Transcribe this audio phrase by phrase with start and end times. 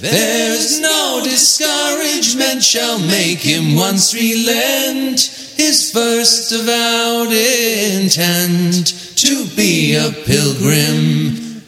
[0.00, 5.20] There's no discouragement shall make him once relent
[5.56, 11.62] his first avowed intent to be a pilgrim.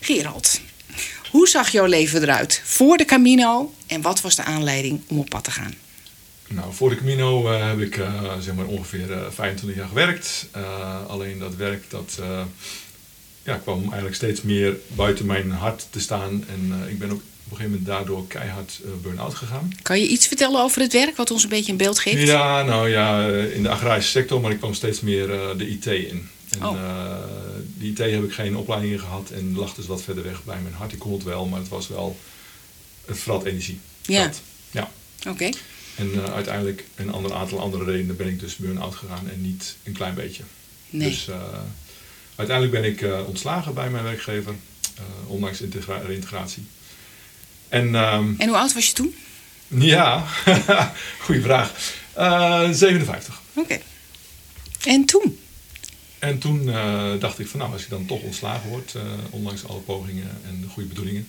[0.00, 0.60] Gerald,
[1.30, 5.28] hoe zag jouw leven eruit voor de Camino en wat was de aanleiding om op
[5.28, 5.74] pad te gaan?
[6.48, 10.46] Nou, voor de Camino uh, heb ik uh, zeg maar ongeveer uh, 25 jaar gewerkt.
[11.08, 12.18] alleen dat werk dat,
[13.48, 16.44] ja, kwam eigenlijk steeds meer buiten mijn hart te staan.
[16.48, 19.72] En ik ben ook op een gegeven moment daardoor keihard burn-out gegaan.
[19.82, 22.26] Kan je iets vertellen over het werk, wat ons een beetje een beeld geeft?
[22.26, 26.28] Ja, nou ja, in de agrarische sector, maar ik kwam steeds meer de IT in.
[26.48, 27.14] En oh.
[27.74, 30.58] die IT heb ik geen opleiding in gehad en lag dus wat verder weg bij
[30.62, 30.92] mijn hart.
[30.92, 32.16] Ik kon het wel, maar het was wel,
[33.04, 33.78] het vrat energie.
[34.02, 34.24] Ja.
[34.24, 34.90] Dat, ja.
[35.28, 35.50] Oké.
[35.94, 39.92] En uiteindelijk een ander aantal andere redenen ben ik dus burn-out gegaan en niet een
[39.92, 40.42] klein beetje.
[40.90, 41.08] Nee.
[41.08, 41.28] Dus
[42.38, 44.54] uiteindelijk ben ik uh, ontslagen bij mijn werkgever,
[45.26, 45.60] ondanks
[46.08, 46.66] integratie.
[47.68, 49.14] En, um, en hoe oud was je toen?
[49.68, 50.24] Ja,
[51.24, 51.72] goede vraag.
[52.74, 53.40] 57.
[53.54, 53.60] Oké.
[53.60, 53.82] Okay.
[54.84, 55.38] En toen?
[56.18, 56.66] En toen
[57.18, 58.94] dacht ik van nou, als ik dan toch ontslagen word,
[59.30, 61.28] ondanks alle pogingen en de goede bedoelingen,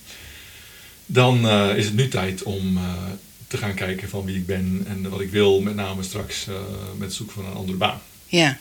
[1.05, 2.79] dan is het nu tijd om
[3.49, 6.55] te gaan kijken van wie ik ben en wat ik wil, met name straks uh,
[6.97, 8.01] met zoek van een andere baan.
[8.25, 8.57] Ja.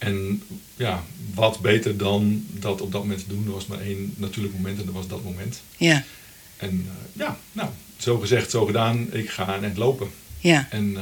[0.00, 0.42] En
[0.76, 3.46] ja, wat beter dan dat op dat moment te doen.
[3.46, 5.62] Er was maar één natuurlijk moment en dat was dat moment.
[5.76, 6.04] Ja.
[6.56, 9.08] En uh, ja, nou, zo gezegd, zo gedaan.
[9.12, 10.10] Ik ga net lopen.
[10.38, 10.68] Ja.
[10.70, 11.00] En uh,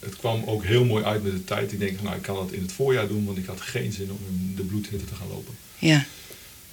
[0.00, 1.72] het kwam ook heel mooi uit met de tijd.
[1.72, 4.10] Ik denk, nou, ik kan dat in het voorjaar doen, want ik had geen zin
[4.10, 5.54] om in de bloedhitte te gaan lopen.
[5.78, 6.04] Ja.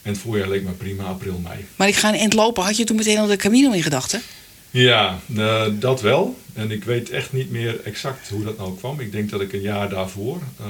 [0.01, 1.65] En het voorjaar leek me prima, april, mei.
[1.75, 2.63] Maar ik ga in het lopen.
[2.63, 4.21] Had je toen meteen al de Camino in gedachten?
[4.71, 6.39] Ja, uh, dat wel.
[6.53, 8.99] En ik weet echt niet meer exact hoe dat nou kwam.
[8.99, 10.67] Ik denk dat ik een jaar daarvoor uh,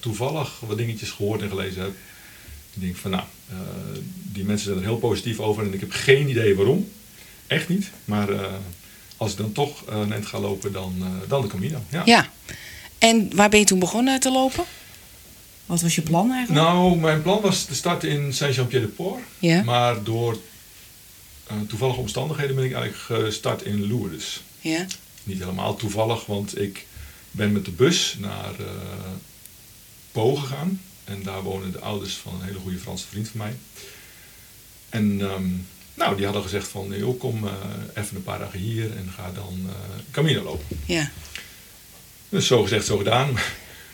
[0.00, 1.92] toevallig wat dingetjes gehoord en gelezen heb.
[2.74, 3.56] Ik denk van nou, uh,
[4.32, 6.88] die mensen zijn er heel positief over en ik heb geen idee waarom.
[7.46, 7.90] Echt niet.
[8.04, 8.28] Maar
[9.16, 11.78] als ik dan toch een eind ga lopen, dan, dan de Camino.
[11.88, 12.02] Ja.
[12.04, 12.30] ja.
[12.98, 14.64] En waar ben je toen begonnen te lopen?
[15.66, 16.66] Wat was je plan eigenlijk?
[16.66, 19.20] Nou, mijn plan was te starten in Saint-Jean-Pied-de-Port.
[19.38, 19.62] Ja.
[19.62, 20.38] Maar door
[21.66, 24.42] toevallige omstandigheden ben ik eigenlijk gestart in Lourdes.
[24.60, 24.86] Ja.
[25.22, 26.86] Niet helemaal toevallig, want ik
[27.30, 28.66] ben met de bus naar uh,
[30.12, 30.80] Po gegaan.
[31.04, 33.56] En daar wonen de ouders van een hele goede Franse vriend van mij.
[34.88, 37.50] En um, nou, die hadden gezegd van, joh, kom uh,
[37.94, 39.70] even een paar dagen hier en ga dan
[40.10, 40.66] Camino lopen.
[40.86, 41.10] Ja.
[42.28, 43.36] Dus zo gezegd, zo gedaan.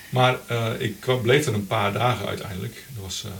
[0.08, 2.84] Maar uh, ik bleef er een paar dagen uiteindelijk.
[2.94, 3.32] Dat was uh,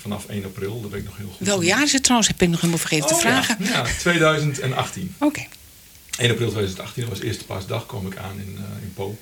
[0.00, 1.46] vanaf 1 april, dat weet ik nog heel goed.
[1.46, 2.30] Welk jaar is het trouwens?
[2.30, 3.56] Heb ik nog helemaal vergeten oh, te vragen.
[3.60, 5.14] Ja, ja 2018.
[5.18, 5.26] Oké.
[5.26, 5.48] Okay.
[6.18, 9.18] 1 april 2018, dat was eerste paasdag, kwam ik aan in, uh, in Po.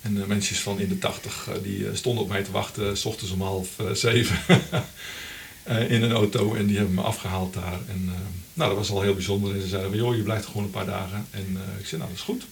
[0.00, 3.32] En uh, mensen van in de 80 die stonden op mij te wachten, s ochtends
[3.32, 4.38] om half zeven.
[5.94, 7.78] in een auto en die hebben me afgehaald daar.
[7.88, 8.12] En
[8.54, 9.54] nou, dat was al heel bijzonder.
[9.54, 11.26] En ze zeiden, joh, je blijft gewoon een paar dagen.
[11.30, 12.44] En ik zei, nou, dat is goed.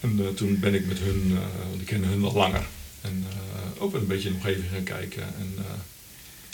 [0.00, 2.66] En toen ben ik met hun, want ik ken hun wat langer,
[3.00, 3.26] en
[3.78, 5.22] ook een beetje in de omgeving gaan kijken.
[5.22, 5.54] En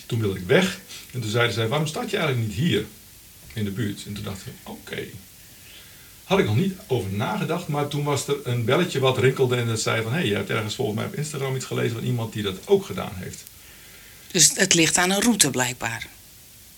[0.06, 0.80] toen wilde ik weg.
[1.12, 2.84] En toen zeiden zij, waarom start je eigenlijk niet hier
[3.52, 4.04] in de buurt?
[4.06, 4.92] En toen dacht ik, oké.
[4.92, 5.10] Okay.
[6.24, 9.66] Had ik nog niet over nagedacht, maar toen was er een belletje wat rinkelde en
[9.66, 10.12] dat zei van...
[10.12, 12.56] hé, hey, je hebt ergens volgens mij op Instagram iets gelezen van iemand die dat
[12.66, 13.44] ook gedaan heeft.
[14.30, 16.06] Dus het ligt aan een route blijkbaar?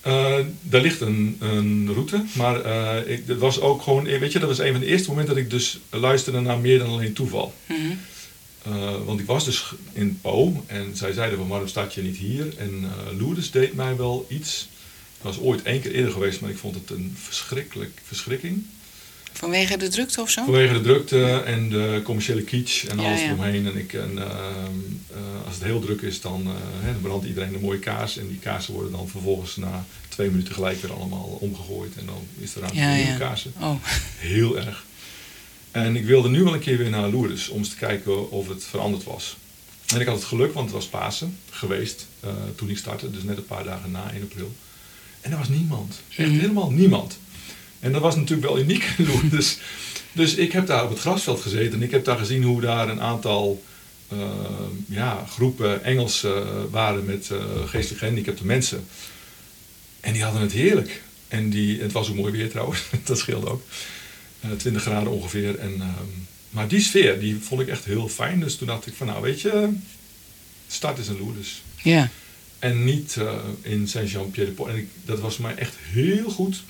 [0.07, 4.39] Uh, daar ligt een, een route, maar uh, ik, dat was ook gewoon, weet je,
[4.39, 7.13] dat was een van de eerste momenten dat ik dus luisterde naar meer dan alleen
[7.13, 7.53] toeval.
[7.65, 7.99] Mm -hmm.
[8.67, 12.17] Uh, want ik was dus in Po en zij zeiden van waarom staat je niet
[12.17, 12.57] hier?
[12.57, 12.85] En
[13.17, 14.69] Lourdes deed mij wel iets.
[15.17, 18.63] Ik was ooit één keer eerder geweest, maar ik vond het een verschrikkelijk verschrikking.
[19.33, 20.43] Vanwege de drukte of zo?
[20.43, 23.25] Vanwege de drukte en de commerciële kitsch en alles ja.
[23.25, 23.65] eromheen.
[23.65, 24.17] En, ik, en
[25.45, 26.47] als het heel druk is, dan,
[26.79, 28.17] hè, dan brandt iedereen een mooie kaas.
[28.17, 31.95] En die kaarsen worden dan vervolgens na twee minuten gelijk weer allemaal omgegooid.
[31.97, 32.95] En dan is er voor ja.
[32.95, 33.53] nieuwe kaarsen.
[33.59, 33.75] Oh,
[34.17, 34.85] Heel erg.
[35.83, 38.47] En ik wilde nu wel een keer weer naar Lourdes om eens te kijken of
[38.47, 39.37] het veranderd was.
[39.93, 43.11] En ik had het geluk, want het was Pasen geweest eh, toen ik startte.
[43.11, 44.55] Dus net een paar dagen na 1 april.
[45.21, 45.99] En er was niemand.
[46.15, 46.39] Echt Mhm.
[46.39, 47.19] helemaal niemand.
[47.79, 49.57] En dat was natuurlijk wel uniek in Lourdes.
[50.11, 51.73] Dus ik heb daar op het grasveld gezeten.
[51.73, 53.63] En ik heb daar gezien hoe daar een aantal
[54.07, 54.17] eh,
[54.87, 56.31] ja, groepen Engels eh,
[56.69, 58.85] waren met eh geestelijk gehandicapte mensen.
[59.99, 61.01] En die hadden het heerlijk.
[61.27, 63.61] En die, het was ook mooi weer trouwens, dat scheelde ook.
[64.51, 65.59] Eh 20 graden ongeveer.
[65.59, 66.05] En, ehm,
[66.49, 68.39] maar die sfeer, die vond ik echt heel fijn.
[68.39, 69.69] Dus toen dacht ik van nou weet je,
[70.67, 71.61] start is in Lourdes.
[71.83, 72.09] ja.
[72.59, 74.69] En niet eh, in Saint-Jean-Pied-de-Port.
[74.69, 76.63] En ik, dat was mij echt heel goed.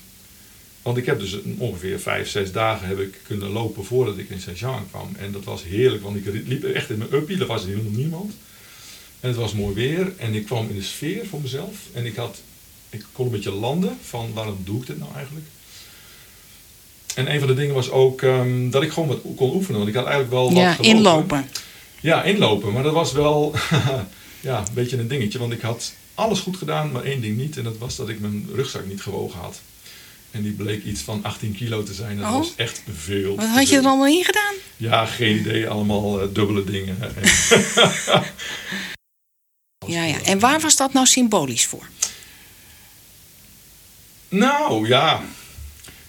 [0.82, 4.30] Want ik heb dus een- ongeveer vijf, zes dagen heb ik kunnen lopen voordat ik
[4.30, 5.10] in Saint-Jean kwam.
[5.18, 7.38] En dat was heerlijk, want ik liep echt in mijn uppie.
[7.40, 8.32] Er was helemaal niemand.
[9.20, 10.12] En het was mooi weer.
[10.16, 11.74] En ik kwam in de sfeer voor mezelf.
[11.92, 12.40] En ik had
[12.90, 15.46] ik kon een beetje landen van waarom doe ik dit nou eigenlijk.
[17.18, 19.76] En een van de dingen was ook ehm, dat ik gewoon wat kon oefenen.
[19.78, 20.96] Want ik had eigenlijk wel wat Ja, gelopen.
[20.96, 21.48] inlopen.
[22.00, 22.72] Ja, inlopen.
[22.72, 23.54] Maar dat was wel
[24.40, 25.38] ja, een beetje een dingetje.
[25.38, 27.56] Want ik had alles goed gedaan, maar één ding niet.
[27.56, 29.60] En dat was dat ik mijn rugzak niet gewogen had.
[30.30, 32.16] En die bleek iets van 18 kilo te zijn.
[32.18, 32.32] Dat Oh.
[32.36, 33.36] was echt veel.
[33.36, 34.54] Wat had je er allemaal in gedaan?
[34.76, 35.68] Ja, geen idee.
[35.68, 36.96] Allemaal eh, dubbele dingen.
[37.00, 37.12] En-
[39.86, 40.20] Ja, ja.
[40.24, 41.86] En waar was dat nou symbolisch voor?
[44.28, 45.22] Nou, ja.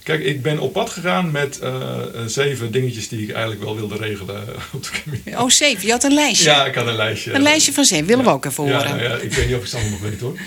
[0.09, 3.75] Kijk, ik ben op pad gegaan met eh, eh, zeven dingetjes die ik eigenlijk wel
[3.75, 5.43] wilde regelen op de Camino.
[5.43, 5.85] Oh, zeven.
[5.85, 6.49] Je had een lijstje.
[6.49, 7.33] Ja, ik had een lijstje.
[7.33, 8.05] Een lijstje van zeven.
[8.05, 8.89] Willen we ook even Ja, horen.
[8.89, 10.39] nou ja, ik weet niet of ik het allemaal nog weet hoor.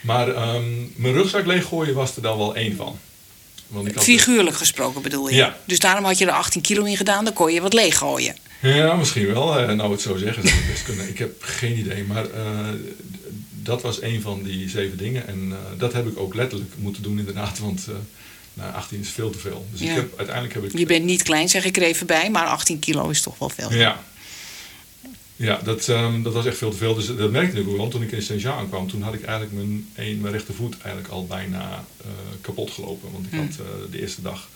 [0.00, 0.62] Maar ehm,
[0.94, 2.98] mijn rugzak leeggooien was er dan wel één van.
[3.66, 5.34] Want ik had Figuurlijk gesproken bedoel je?
[5.34, 5.56] Ja.
[5.64, 8.36] Dus daarom had je er 18 kilo in gedaan, dan kon je wat leeggooien.
[8.60, 9.58] Ja, misschien wel.
[9.58, 11.08] eh, Nou, het zo zeggen zou best kunnen.
[11.08, 12.04] Ik heb geen idee.
[12.04, 12.40] Maar eh,
[13.50, 15.26] dat was een van die zeven dingen.
[15.28, 17.58] En eh, dat heb ik ook letterlijk moeten doen inderdaad.
[17.58, 17.94] Want eh
[18.60, 19.66] nou, 18 is veel te veel.
[19.72, 19.88] Dus Ja.
[19.90, 20.78] ik heb, uiteindelijk heb ik...
[20.78, 23.48] Je bent niet klein, zeg ik er even bij, maar 18 kilo is toch wel
[23.48, 23.72] veel.
[23.72, 24.02] Ja.
[25.36, 26.94] Ja, dat, ehm, dat was echt veel te veel.
[26.94, 27.88] Dus dat merkte ik ook wel.
[27.88, 31.26] Toen ik in Saint-Jean aankwam, toen had ik eigenlijk mijn, een, mijn rechtervoet eigenlijk al
[31.26, 32.06] bijna eh,
[32.40, 33.12] kapot gelopen.
[33.12, 33.40] Want ik Hmm.
[33.40, 34.48] had eh, de eerste dag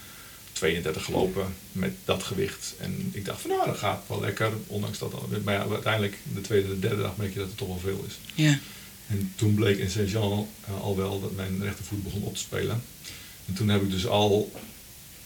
[0.53, 2.75] 32 gelopen met dat gewicht.
[2.79, 4.51] En ik dacht van nou, dat gaat wel lekker.
[4.67, 5.29] Ondanks dat al.
[5.45, 8.05] Maar ja, uiteindelijk de tweede, de derde dag merk je dat het toch wel veel
[8.09, 8.15] is.
[8.35, 8.59] Ja.
[9.07, 12.83] En toen bleek in Saint-Jean eh, al wel dat mijn rechtervoet begon op te spelen.
[13.47, 14.53] En toen heb ik dus al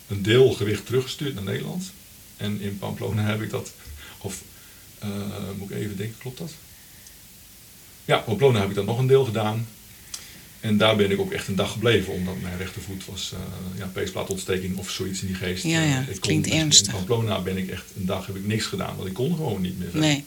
[0.09, 1.91] een deel gewicht teruggestuurd naar Nederland.
[2.37, 3.73] En in Pamplona heb ik dat,
[4.19, 4.43] of
[4.99, 5.09] eh,
[5.59, 6.53] moet ik even denken, klopt dat?
[8.05, 9.67] Ja, in Pamplona heb ik dat nog een deel gedaan.
[10.61, 13.87] En daar ben ik ook echt een dag gebleven, omdat mijn rechtervoet was eh ja,
[13.87, 15.65] peesplaatontsteking of zoiets in die geest.
[15.65, 16.87] Ja, Eh, ja, het kon- klinkt dus ernstig.
[16.87, 19.61] In Pamplona ben ik echt een dag heb ik niks gedaan, want ik kon gewoon
[19.63, 20.09] niet meer verder.
[20.09, 20.25] Nee.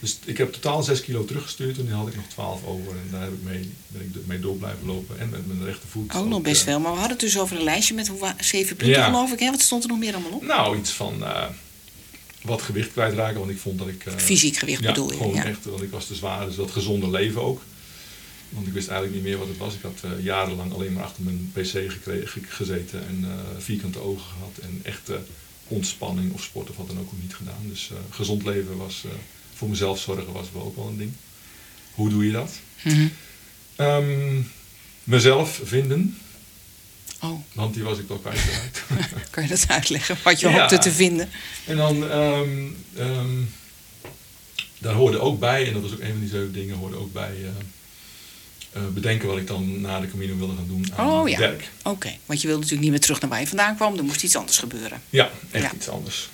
[0.00, 2.90] Dus ik heb totaal 6 kilo teruggestuurd en nu had ik nog 12 over.
[2.92, 5.18] En daar heb ik mee, ben ik mee door blijven lopen.
[5.18, 6.14] En met mijn rechtervoet.
[6.14, 6.80] Ook nog best eh, veel.
[6.80, 8.10] Maar we hadden het dus over een lijstje met
[8.40, 9.04] zeven punten, Ja.
[9.06, 9.38] geloof ik.
[9.38, 9.50] Hè?
[9.50, 10.42] Wat stond er nog meer allemaal op?
[10.42, 11.44] Nou, iets van eh,
[12.42, 13.38] wat gewicht kwijtraken.
[13.38, 14.04] Want ik vond dat ik...
[14.06, 15.44] eh, Fysiek gewicht ja, bedoel je, gewoon ja.
[15.44, 16.46] echt, want ik was te zwaar.
[16.46, 17.62] Dus dat gezonde leven ook.
[18.48, 19.74] Want ik wist eigenlijk niet meer wat het was.
[19.74, 23.06] Ik had eh, jarenlang alleen maar achter mijn pc gekregen, gezeten.
[23.08, 24.58] En eh, vierkante ogen gehad.
[24.62, 25.18] En echte
[25.68, 27.62] ontspanning of sport of wat dan ook niet gedaan.
[27.68, 29.04] Dus eh, gezond leven was...
[29.60, 31.12] voor mezelf zorgen was wel ook wel een ding.
[31.94, 32.50] Hoe doe je dat?
[33.76, 34.40] Ehm,
[35.04, 36.18] mezelf vinden,
[37.22, 38.82] Oh, want die was ik toch kwijtgeraakt.
[39.30, 40.16] kan je dat uitleggen?
[40.24, 40.58] Wat je Ja.
[40.60, 41.28] hoopte te vinden?
[41.66, 42.66] en dan, ehm,
[42.96, 43.42] ehm,
[44.78, 47.12] daar hoorde ook bij, en dat was ook een van die zeven dingen, hoorde ook
[47.12, 47.48] bij eh,
[48.82, 51.38] eh, bedenken wat ik dan na de Camino wilde gaan doen aan Oh ja.
[51.38, 51.70] werk.
[51.82, 53.96] Oké, want je wilde natuurlijk niet meer terug naar waar je vandaan kwam.
[53.96, 55.02] Er moest iets anders gebeuren.
[55.10, 55.72] Ja, echt Ja.
[55.74, 56.28] iets anders.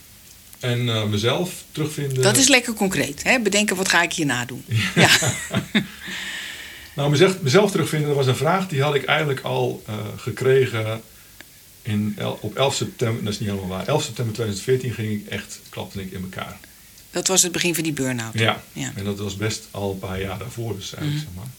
[0.66, 2.22] En eh, mezelf terugvinden.
[2.22, 3.22] Dat is lekker concreet.
[3.22, 3.40] Hè?
[3.40, 4.64] Bedenken, wat ga ik hierna doen?
[4.94, 5.08] Ja.
[6.94, 11.00] Nou, mezelf, mezelf terugvinden, dat was een vraag die had ik eigenlijk al eh, gekregen
[11.82, 15.60] in, op 11 september, dat is niet helemaal waar, 11 september 2014 ging ik echt,
[15.68, 16.58] klapte ik in elkaar.
[17.10, 18.38] Dat was het begin van die burn-out.
[18.38, 18.62] Ja.
[18.72, 18.92] Ja.
[18.94, 21.34] en dat was best al een paar jaar daarvoor, dus eigenlijk, Mhm.
[21.34, 21.52] zeg maar.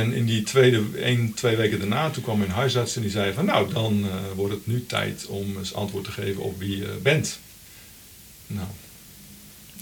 [0.00, 3.32] En in die tweede, één, twee weken daarna, toen kwam mijn huisarts en die zei
[3.32, 6.76] van, nou, dan eh, wordt het nu tijd om eens antwoord te geven op wie
[6.76, 7.38] je bent.
[8.46, 8.66] Nou,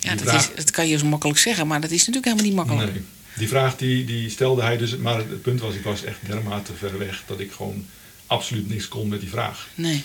[0.00, 2.46] Ja, dat, vraag- is, dat kan je zo makkelijk zeggen, maar dat is natuurlijk helemaal
[2.46, 2.92] niet makkelijk.
[2.92, 3.02] Nee.
[3.36, 6.74] Die vraag die, die stelde hij dus, maar het punt was, ik was echt dermate
[6.74, 7.86] ver weg dat ik gewoon
[8.26, 9.68] absoluut niks kon met die vraag.
[9.74, 10.02] Nee.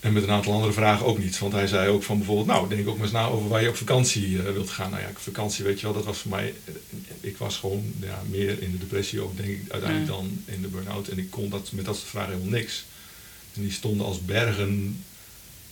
[0.00, 1.38] En met een aantal andere vragen ook niet.
[1.38, 3.68] Want hij zei ook van bijvoorbeeld, nou denk ook maar eens na over waar je
[3.68, 4.90] op vakantie eh, wilt gaan.
[4.90, 6.72] Nou ja, vakantie weet je wel, dat was voor mij, eh,
[7.20, 10.16] ik was gewoon ja, meer in de depressie ook denk ik uiteindelijk Ja.
[10.16, 11.08] dan in de burn-out.
[11.08, 12.84] En ik kon dat, met dat soort vragen helemaal niks.
[13.54, 15.04] En die stonden als bergen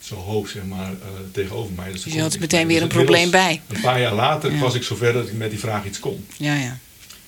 [0.00, 1.92] zo hoog zeg maar eh, tegenover mij.
[1.92, 3.76] Dus, Dus je had meteen weer een probleem probleem bij.
[3.76, 4.59] Een paar jaar later Ja.
[4.59, 6.26] was ik zover dat ik met die vraag iets kon.
[6.37, 6.78] Ja, ja.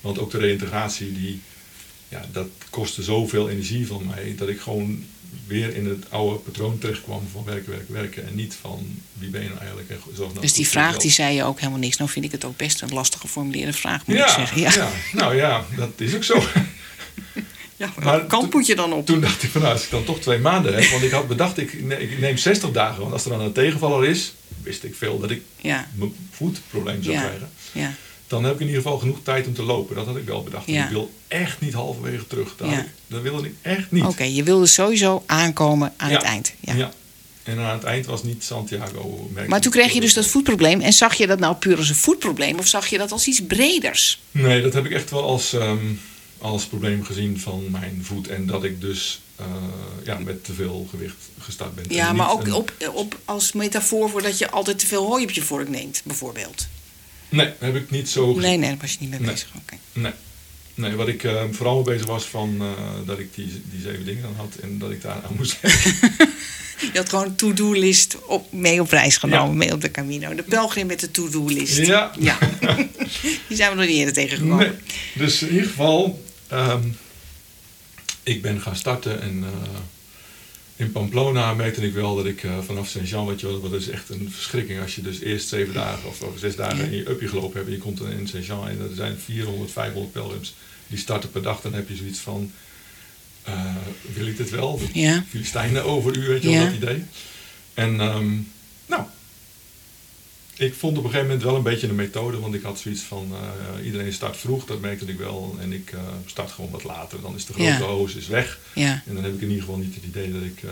[0.01, 1.41] Want ook de reïntegratie, die,
[2.09, 5.03] ja, dat kostte zoveel energie van mij, dat ik gewoon
[5.47, 8.27] weer in het oude patroon terechtkwam van werken, werken, werken.
[8.27, 11.11] En niet van wie ben je nou eigenlijk en zorg nou Dus die vraag die
[11.11, 11.97] zei je ook helemaal niks.
[11.97, 14.61] Nou vind ik het ook best een lastig geformuleerde vraag, moet ja, ik zeggen.
[14.61, 14.89] Ja, ja.
[15.13, 16.43] nou ja, dat is ook zo.
[18.01, 19.05] ja maar moet je dan op?
[19.05, 21.27] Toen dacht ik van nou, als ik dan toch twee maanden heb, want ik had
[21.27, 23.01] bedacht, ik, ne- ik neem 60 dagen.
[23.01, 27.03] Want als er dan een tegenvaller is, wist ik veel dat ik Ja, mijn voetprobleem
[27.03, 27.21] zou Ja.
[27.21, 27.49] krijgen.
[27.71, 27.93] ja.
[28.27, 29.95] Dan heb ik in ieder geval genoeg tijd om te lopen.
[29.95, 30.67] Dat had ik wel bedacht.
[30.67, 32.55] Ik wil echt niet halverwege terug.
[33.07, 34.03] Dat, wilde ik echt niet.
[34.03, 36.53] Oké, je wilde sowieso aankomen aan het eind.
[36.59, 36.91] Ja.
[37.43, 39.29] En aan het eind was niet Santiago.
[39.47, 40.81] Maar toen kreeg je dus dat voetprobleem.
[40.81, 42.59] En zag je dat nou puur als een voetprobleem?
[42.59, 44.21] Of zag je dat als iets breders?
[44.31, 45.77] Nee, dat heb ik echt wel als, ehm,
[46.43, 48.27] als probleem gezien van mijn voet.
[48.27, 49.45] En dat ik dus eh,
[50.03, 51.85] ja, met te veel gewicht gestart ben.
[51.89, 55.23] Ja, maar ook een- op, op, als metafoor voor dat je altijd te veel hooi
[55.23, 56.67] op je vork neemt, bijvoorbeeld.
[57.29, 58.33] Nee, heb ik niet zo.
[58.39, 59.31] Nee, nee, daar was je niet mee Nee.
[59.31, 59.51] bezig.
[59.57, 59.75] Oké.
[59.93, 60.11] Nee.
[60.75, 62.67] Nee, wat ik eh, vooral mee bezig was van eh,
[63.05, 65.57] dat ik die, die zeven dingen dan had en dat ik daar aan moest
[66.93, 69.53] Je had gewoon een to-do-list op, mee op reis genomen, Ja.
[69.57, 70.35] mee op de Camino.
[70.35, 71.77] De pelgrim met de to-do-list.
[71.77, 72.11] Ja.
[72.19, 72.37] ja.
[73.47, 74.57] Die zijn we nog niet eerder tegengekomen.
[74.57, 74.71] Nee.
[75.15, 76.23] Dus in ieder geval,
[76.53, 76.87] ehm,
[78.23, 79.79] ik ben gaan starten en eh,
[80.75, 83.89] in Pamplona merkte ik wel dat ik eh, vanaf Saint-Jean, weet je wel, dat is
[83.89, 87.09] echt een verschrikking als je dus eerst zeven dagen of, of zes dagen in je
[87.09, 90.53] uppie gelopen hebt en je komt dan in Saint-Jean en er zijn 400, 500 pelgrims
[90.87, 92.51] die starten per dag, dan heb je zoiets van,
[93.43, 93.75] eh,
[94.13, 94.81] wil ik dit wel?
[94.93, 95.23] Ja.
[95.29, 96.65] Filistijnen over u, weet je wel, Ja.
[96.65, 97.03] dat idee.
[97.73, 98.31] En ehm,
[98.85, 99.03] nou,
[100.57, 103.01] ik vond op een gegeven moment wel een beetje een methode, want ik had zoiets
[103.01, 103.31] van
[103.77, 105.57] eh, iedereen start vroeg, dat merkte ik wel.
[105.59, 107.21] En ik eh, start gewoon wat later.
[107.21, 107.79] Dan is de grote Ja.
[107.79, 108.59] hoos is weg.
[108.75, 109.03] Ja.
[109.07, 110.69] En dan heb ik in ieder geval niet het idee dat ik eh,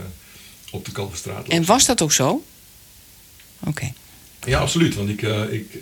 [0.72, 1.48] op de Kalverstraat loop.
[1.50, 2.44] En was dat ook zo?
[3.60, 3.94] Oké.
[4.46, 4.96] Ja, absoluut.
[4.96, 5.22] Want ik,
[5.52, 5.78] ik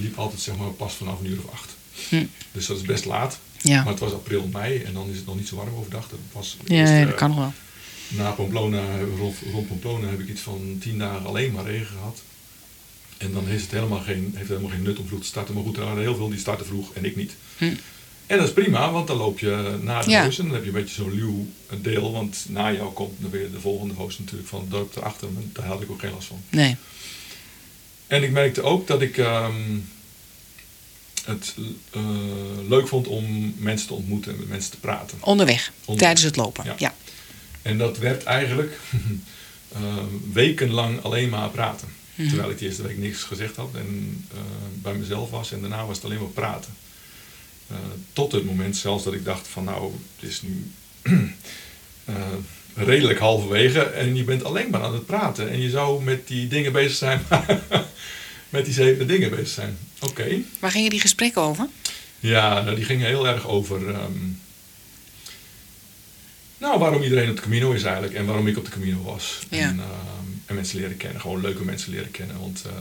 [0.00, 1.76] liep altijd zeg maar pas vanaf een uur of acht.
[2.08, 2.24] Hm.
[2.52, 3.38] Dus dat is best laat.
[3.60, 3.82] Ja.
[3.82, 6.08] Maar het was april, mei en dan is het nog niet zo warm overdag.
[6.08, 7.52] Dat was Ja, eerst, ja, dat kan nog wel.
[8.08, 8.82] Na Pamplona,
[9.18, 12.22] rond, rond Pamplona heb ik iets van tien dagen alleen maar regen gehad.
[13.22, 15.54] En dan heeft het helemaal geen, heeft het helemaal geen nut om vroeg te starten.
[15.54, 17.32] Maar goed, er waren heel veel die starten vroeg en ik niet.
[17.58, 17.74] Hm.
[18.26, 20.24] En dat is prima, want dan loop je na de Ja.
[20.24, 21.46] host en dan heb je een beetje zo'n luw
[21.80, 22.12] deel.
[22.12, 25.28] Want na jou komt dan weer de volgende host natuurlijk van het dorp erachter.
[25.32, 26.40] Maar daar had ik ook geen last van.
[26.48, 26.76] Nee.
[28.06, 29.52] En ik merkte ook dat ik ehm,
[31.24, 31.54] het
[31.90, 32.00] eh,
[32.68, 35.18] leuk vond om mensen te ontmoeten en met mensen te praten.
[35.20, 35.72] Onderweg.
[35.78, 35.98] Onderweg.
[35.98, 36.64] Tijdens het lopen.
[36.64, 36.74] Ja.
[36.78, 36.94] Ja.
[37.62, 38.78] En dat werd eigenlijk
[39.72, 41.88] ehm, wekenlang alleen maar praten.
[42.14, 42.28] Mhm.
[42.28, 44.38] Terwijl ik de eerste week niks gezegd had en eh,
[44.74, 45.52] bij mezelf was.
[45.52, 46.74] En daarna was het alleen maar praten.
[47.68, 47.76] Eh,
[48.12, 50.70] tot het moment zelfs dat ik dacht van nou, het is nu
[52.04, 52.14] eh,
[52.74, 53.80] redelijk halverwege.
[53.80, 55.50] En je bent alleen maar aan het praten.
[55.50, 57.22] En je zou met die dingen bezig zijn.
[58.48, 59.78] met die zeven dingen bezig zijn.
[60.00, 60.38] Oké.
[60.58, 61.68] Waar gingen die gesprekken over?
[62.20, 63.88] Ja, nou, die gingen heel erg over.
[63.88, 64.12] ehm,
[66.58, 69.38] nou, waarom iedereen op de Camino is eigenlijk en waarom ik op de Camino was.
[69.50, 69.58] Ja.
[69.58, 69.80] En,
[70.52, 72.38] en mensen leren kennen, gewoon leuke mensen leren kennen.
[72.40, 72.72] Want eh,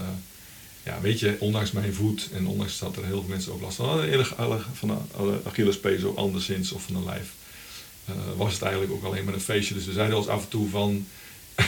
[0.84, 3.76] ja, weet je, ondanks mijn voet en ondanks dat er heel veel mensen ook last
[3.76, 7.32] van hadden, alle- van de alle Achillespees of anderszins of van een lijf,
[8.06, 9.74] eh, was het eigenlijk ook alleen maar een feestje.
[9.74, 11.06] Dus we zeiden ons af en toe van.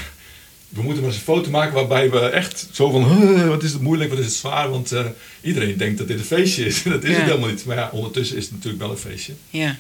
[0.70, 3.72] We moeten maar eens een foto maken waarbij we echt zo van, "Huh, wat is
[3.74, 5.06] het moeilijk, wat is het zwaar, want eh,
[5.42, 6.84] iedereen denkt dat dit een feestje is.
[6.96, 7.16] dat is Ja.
[7.16, 7.66] het helemaal niet.
[7.66, 9.34] Maar ja, ondertussen is het natuurlijk wel een feestje.
[9.50, 9.78] Ja.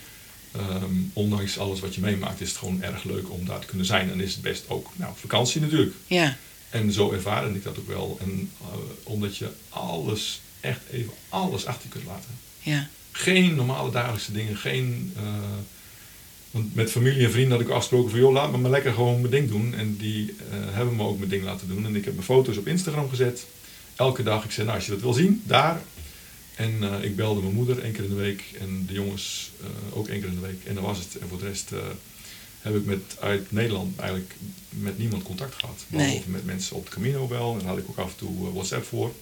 [0.55, 3.86] Ehm, ondanks alles wat je meemaakt is het gewoon erg leuk om daar te kunnen
[3.86, 4.12] zijn.
[4.12, 5.95] En is het best ook, nou, vakantie natuurlijk.
[6.07, 6.38] Ja.
[6.69, 8.17] En zo ervaarde ik dat ook wel.
[8.22, 8.67] En eh,
[9.03, 12.29] omdat je alles, echt even alles achter je kunt laten.
[12.60, 12.88] Ja.
[13.12, 15.13] Geen normale dagelijkse dingen, geen...
[15.15, 15.24] eh,
[16.51, 18.19] want met familie en vrienden had ik afgesproken van...
[18.19, 19.74] joh, laat me maar lekker gewoon mijn ding doen.
[19.75, 21.86] En die eh, hebben me ook mijn ding laten doen.
[21.86, 23.45] En ik heb mijn foto's op Instagram gezet.
[23.95, 24.43] Elke dag.
[24.43, 25.81] Ik zei, nou, als je dat wil zien, daar.
[26.55, 28.43] En eh, ik belde mijn moeder één keer in de week.
[28.60, 30.65] En de jongens eh, ook één keer in de week.
[30.65, 31.17] En dan was het.
[31.17, 31.79] En voor de rest eh,
[32.62, 34.36] heb ik met, uit Nederland eigenlijk
[34.69, 35.86] met niemand contact gehad.
[35.88, 36.05] Nee.
[36.05, 37.51] Behalve met mensen op de Camino wel.
[37.51, 39.13] En daar had ik ook af en toe WhatsApp voor.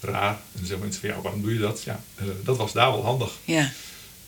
[0.00, 0.30] Raar.
[0.30, 1.82] En dan zeggen mensen van, ja, waarom doe je dat?
[1.82, 2.00] Ja,
[2.44, 3.32] dat was daar wel handig.
[3.44, 3.72] Ja.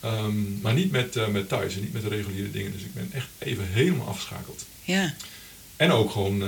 [0.00, 2.72] Ehm, maar niet met, met thuis en niet met de reguliere dingen.
[2.72, 4.66] Dus ik ben echt even helemaal afgeschakeld.
[4.82, 5.14] Ja.
[5.76, 6.42] En ook gewoon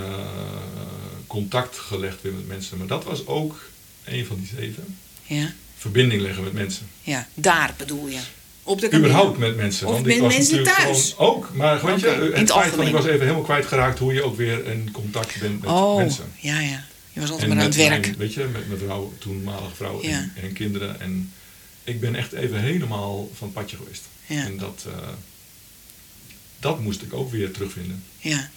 [1.27, 2.79] contact gelegd weer met mensen.
[2.79, 3.71] Maar dat was ook
[4.05, 4.99] een van die zeven.
[5.23, 5.53] Ja.
[5.81, 6.87] Verbinding leggen met mensen.
[7.03, 7.29] Ja.
[7.35, 8.19] Daar bedoel je.
[8.63, 8.93] Op de.
[8.93, 9.87] Überhaupt met mensen.
[9.87, 11.17] Of want met ik was mensen thuis.
[11.17, 11.51] Ook.
[11.55, 14.67] Maar weet je, het, het feit ik was even helemaal kwijtgeraakt hoe je ook weer
[14.67, 15.97] in contact bent met Oh.
[15.97, 16.25] mensen.
[16.39, 16.85] Ja, ja.
[17.13, 18.01] Je was altijd En maar aan het werk.
[18.07, 20.09] Mijn, weet je, met mijn vrouw, toenmalige vrouw Ja.
[20.09, 21.01] en, en kinderen.
[21.01, 21.33] En
[21.85, 24.03] ik ben echt even helemaal van het padje geweest.
[24.27, 24.45] Ja.
[24.45, 25.09] En dat, eh,
[26.61, 28.05] dat moest ik ook weer terugvinden.
[28.19, 28.51] Ja.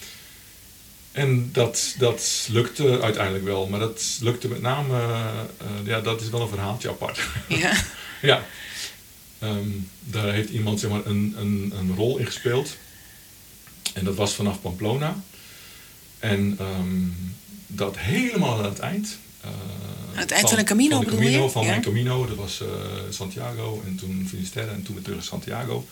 [1.13, 3.67] En dat, dat lukte uiteindelijk wel.
[3.67, 7.19] Maar dat lukte met name, eh, ja, dat is wel een verhaaltje apart.
[7.47, 7.73] Ja.
[8.21, 8.45] ja.
[9.39, 9.67] Ehm,
[9.99, 12.77] daar heeft iemand zeg maar, een, een, een rol in gespeeld.
[13.93, 15.23] En dat was vanaf Pamplona.
[16.19, 17.01] En ehm,
[17.67, 19.17] dat helemaal aan het eind.
[19.41, 19.49] eh,
[20.13, 21.49] Aan het eind van de Camino van de bedoel Camino, je?
[21.51, 21.69] Van Ja.
[21.69, 22.67] mijn Camino, dat was eh,
[23.09, 25.85] Santiago en toen Finisterre en toen weer terug naar Santiago.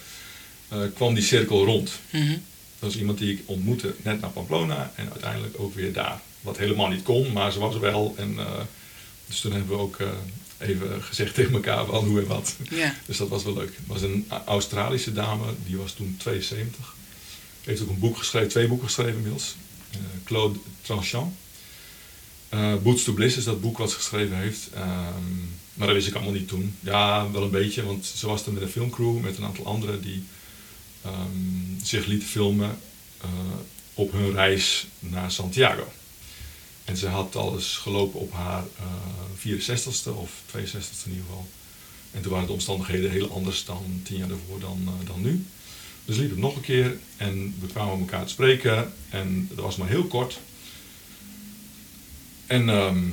[0.95, 1.91] kwam die cirkel rond.
[2.09, 2.37] Mhm.
[2.81, 6.21] Dat was iemand die ik ontmoette net naar Pamplona en uiteindelijk ook weer daar.
[6.41, 8.13] Wat helemaal niet kon, maar ze was er wel.
[8.17, 8.61] En, eh,
[9.27, 10.07] dus toen hebben we ook eh,
[10.57, 12.55] even gezegd tegen elkaar van hoe en wat.
[12.69, 12.95] Ja.
[13.05, 13.75] Dus dat was wel leuk.
[13.75, 16.95] Het was een Australische dame, die was toen 72.
[17.63, 19.55] Heeft ook een boek geschreven, twee boeken geschreven inmiddels.
[19.91, 21.35] Eh, Claude Tranchant.
[22.83, 24.69] Boots to Bliss is dat boek wat ze geschreven heeft.
[24.73, 25.37] Ehm,
[25.73, 26.75] maar dat wist ik allemaal niet toen.
[26.79, 30.01] Ja, wel een beetje, want ze was er met een filmcrew, met een aantal anderen
[30.01, 30.23] die
[31.03, 32.77] ehm, zich lieten filmen
[33.21, 33.29] eh,
[33.93, 35.91] op hun reis naar Santiago.
[36.85, 38.85] En ze had alles gelopen op haar eh
[39.47, 41.49] 64ste of 62ste in ieder geval.
[42.11, 45.45] En toen waren de omstandigheden heel anders dan tien jaar daarvoor dan, eh, dan nu.
[46.05, 48.93] Dus liep het nog een keer en we kwamen elkaar te spreken.
[49.09, 50.39] En dat was maar heel kort.
[52.45, 53.03] En ehm,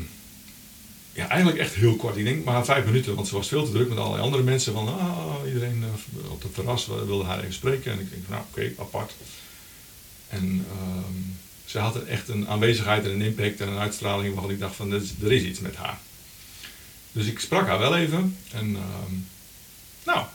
[1.19, 2.17] ja, eigenlijk echt heel kort.
[2.17, 4.73] Ik denk maar vijf minuten, want ze was veel te druk met allerlei andere mensen.
[4.73, 7.93] Van ah, iedereen eh, op het terras wilde haar even spreken.
[7.93, 9.15] En ik denk, nou oké, apart.
[10.29, 11.15] En ehm,
[11.65, 14.93] ze had echt een aanwezigheid en een impact en een uitstraling waarvan ik dacht van
[14.93, 15.99] er is, iets met haar.
[17.13, 19.15] Dus ik sprak haar wel even en ehm,
[20.05, 20.27] nou,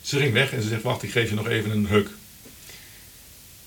[0.00, 2.10] ze ging weg en ze zegt wacht ik geef je nog even een huk.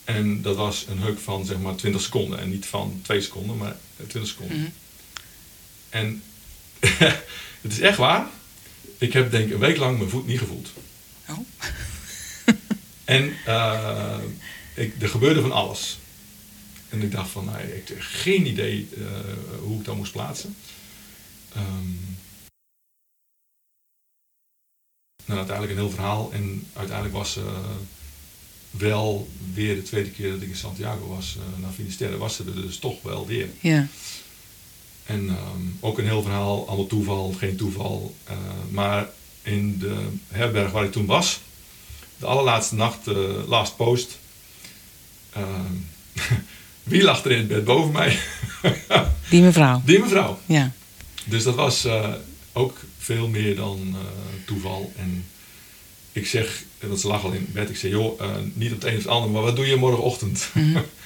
[0.03, 3.57] En dat was een huk van zeg maar 20 seconden en niet van 2 seconden,
[3.57, 3.75] maar
[4.07, 4.57] 20 seconden.
[4.57, 4.69] Mhm.
[5.89, 6.23] En
[7.61, 8.27] het is echt waar.
[8.97, 10.69] Ik heb denk ik een week lang mijn voet niet gevoeld.
[11.29, 11.37] Oh.
[13.05, 14.19] En eh,
[14.75, 15.99] ik, er gebeurde van alles.
[16.89, 19.03] En ik dacht van, nou, ik heb geen idee eh,
[19.59, 20.55] hoe ik dat moest plaatsen.
[21.53, 21.91] Ehm,
[25.25, 26.31] nou, uiteindelijk een heel verhaal.
[26.33, 27.41] En uiteindelijk was ze
[28.71, 32.43] wel weer de tweede keer dat ik in Santiago was, uh, naar Finisterre, was ze
[32.43, 33.49] er dus toch wel weer.
[33.59, 33.87] Ja.
[35.09, 38.15] En ehm, ook een heel verhaal, allemaal toeval, geen toeval.
[38.23, 38.35] Eh,
[38.69, 39.07] maar
[39.41, 41.39] in de herberg waar ik toen was,
[42.17, 43.15] de allerlaatste nacht, uh,
[43.47, 44.19] last post,
[45.33, 45.73] ehm,
[46.91, 48.19] wie lag er in het bed boven mij?
[49.29, 49.81] Die mevrouw.
[49.85, 50.39] Die mevrouw.
[50.45, 50.71] Ja.
[51.25, 52.13] Dus dat was eh,
[52.53, 53.95] ook veel meer dan
[54.45, 54.93] toeval.
[54.97, 55.25] En
[56.11, 58.21] ik zeg, dat ze lag al in bed, ik zeg, joh,
[58.53, 60.49] niet op het een of het ander, maar wat doe je morgenochtend?
[60.53, 60.79] Mhm.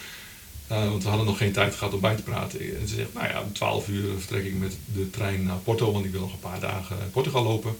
[0.74, 2.60] Uh, want we hadden nog geen tijd gehad om bij te praten.
[2.60, 5.92] En ze zegt, nou ja, om 12 uur vertrek ik met de trein naar Porto,
[5.92, 7.78] want ik wil nog een paar dagen in Portugal lopen.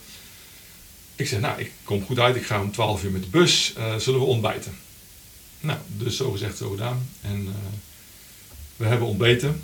[1.16, 3.74] Ik zeg, nou, ik kom goed uit, ik ga om 12 uur met de bus,
[3.78, 4.76] uh, zullen we ontbijten?
[5.60, 7.10] Nou, dus zo gezegd, zo gedaan.
[7.22, 7.54] En uh,
[8.76, 9.64] we hebben ontbeten.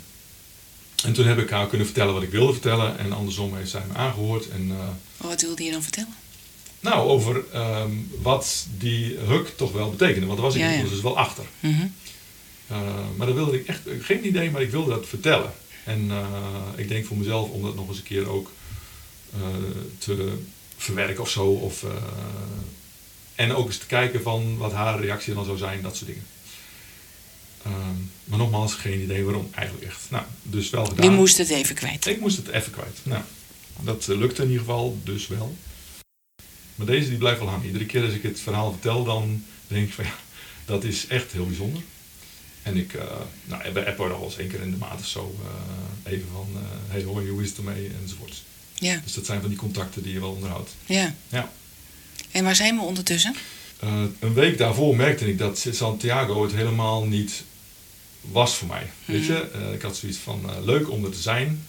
[1.04, 2.98] En toen heb ik haar kunnen vertellen wat ik wilde vertellen.
[2.98, 4.48] En andersom heeft zij me aangehoord.
[4.48, 4.72] En,
[5.16, 6.14] wat wilde je dan vertellen?
[6.80, 10.26] Nou, over um, wat die huk toch wel betekende.
[10.26, 10.82] Want daar was ik Ja, ja.
[10.82, 11.44] dus wel achter.
[11.60, 11.86] Mhm.
[12.70, 12.76] Uh,
[13.16, 15.52] maar dat wilde ik echt, geen idee, maar ik wilde dat vertellen.
[15.84, 16.26] En uh,
[16.76, 18.52] ik denk voor mezelf om dat nog eens een keer ook
[19.36, 19.40] uh,
[19.98, 20.38] te
[20.76, 21.44] verwerken of zo.
[21.46, 21.84] Of,
[23.34, 26.26] en ook eens te kijken van wat haar reactie dan zou zijn, dat soort dingen.
[28.24, 30.00] maar nogmaals, geen idee waarom eigenlijk echt.
[30.10, 31.04] Nou, dus wel gedaan.
[31.04, 32.06] Je moest het even kwijt.
[32.06, 32.98] Ik moest het even kwijt.
[33.02, 33.22] Nou,
[33.80, 35.56] dat lukte in ieder geval, dus wel.
[36.74, 37.66] Maar deze die blijft wel hangen.
[37.66, 40.18] Iedere keer als ik het verhaal vertel, dan denk ik van ja,
[40.64, 41.82] dat is echt heel bijzonder.
[42.62, 43.02] En ik, uh,
[43.44, 46.48] nou, bij Apple al eens één keer in de maand of zo uh, even van,
[46.52, 48.42] uh, hey hoi, hoe is het ermee, enzovoorts.
[48.74, 49.00] Ja.
[49.04, 50.70] Dus dat zijn van die contacten die je wel onderhoudt.
[50.86, 51.14] Ja.
[51.28, 51.52] ja.
[52.30, 53.34] En waar zijn we ondertussen?
[54.20, 57.44] een week daarvoor merkte ik dat Santiago het helemaal niet
[58.20, 58.82] was voor mij.
[58.82, 59.14] Mm.
[59.14, 61.66] Weet je, ik had zoiets van, leuk om er te zijn,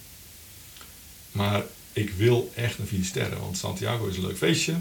[1.32, 4.74] maar ik wil echt naar Finisterre, want Santiago is een leuk feestje.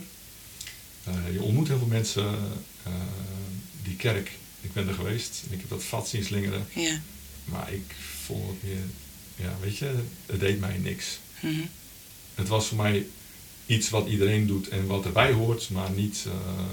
[1.33, 2.35] je ontmoet heel veel mensen,
[3.83, 6.67] die kerk ik ben er geweest en ik heb dat vat zien slingeren.
[6.75, 7.01] Ja.
[7.45, 7.95] Maar ik
[8.25, 8.85] vond het meer,
[9.37, 9.95] ja, weet je,
[10.27, 11.19] het deed mij niks.
[11.41, 11.69] Mm -hmm.
[12.35, 13.07] Het was voor mij
[13.67, 16.33] iets wat iedereen doet en wat erbij hoort, maar niet uh,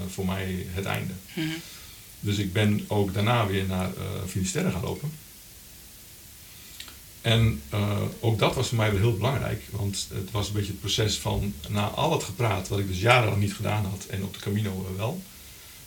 [0.10, 1.14] voor mij het einde.
[1.34, 1.62] Mm -hmm.
[2.20, 5.12] Dus ik ben ook daarna weer naar uh, Finisterre gaan lopen.
[7.22, 10.72] En uh, ook dat was voor mij weer heel belangrijk, want het was een beetje
[10.72, 14.24] het proces van na al het gepraat, wat ik dus jarenlang niet gedaan had en
[14.24, 15.22] op de Camino wel,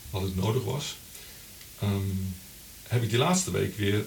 [0.09, 0.95] wat het nodig was,
[1.83, 2.35] um,
[2.87, 4.05] heb ik die laatste week weer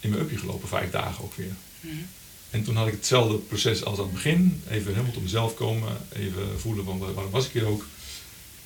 [0.00, 1.54] in mijn upje gelopen, vijf dagen ook weer.
[1.80, 2.06] Mm.
[2.50, 4.62] En toen had ik hetzelfde proces als aan het begin.
[4.68, 7.86] Even helemaal tot mezelf komen, even voelen van waarom was ik hier ook.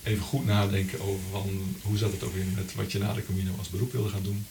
[0.03, 3.27] Even goed nadenken over van, hoe zat het ook weer met wat je na de
[3.27, 4.47] Camino als beroep wilde gaan doen.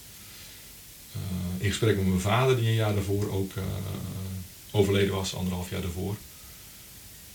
[1.15, 3.63] Uh, in gesprek met mijn vader, die een jaar daarvoor ook uh,
[4.71, 6.15] overleden was, anderhalf jaar daarvoor.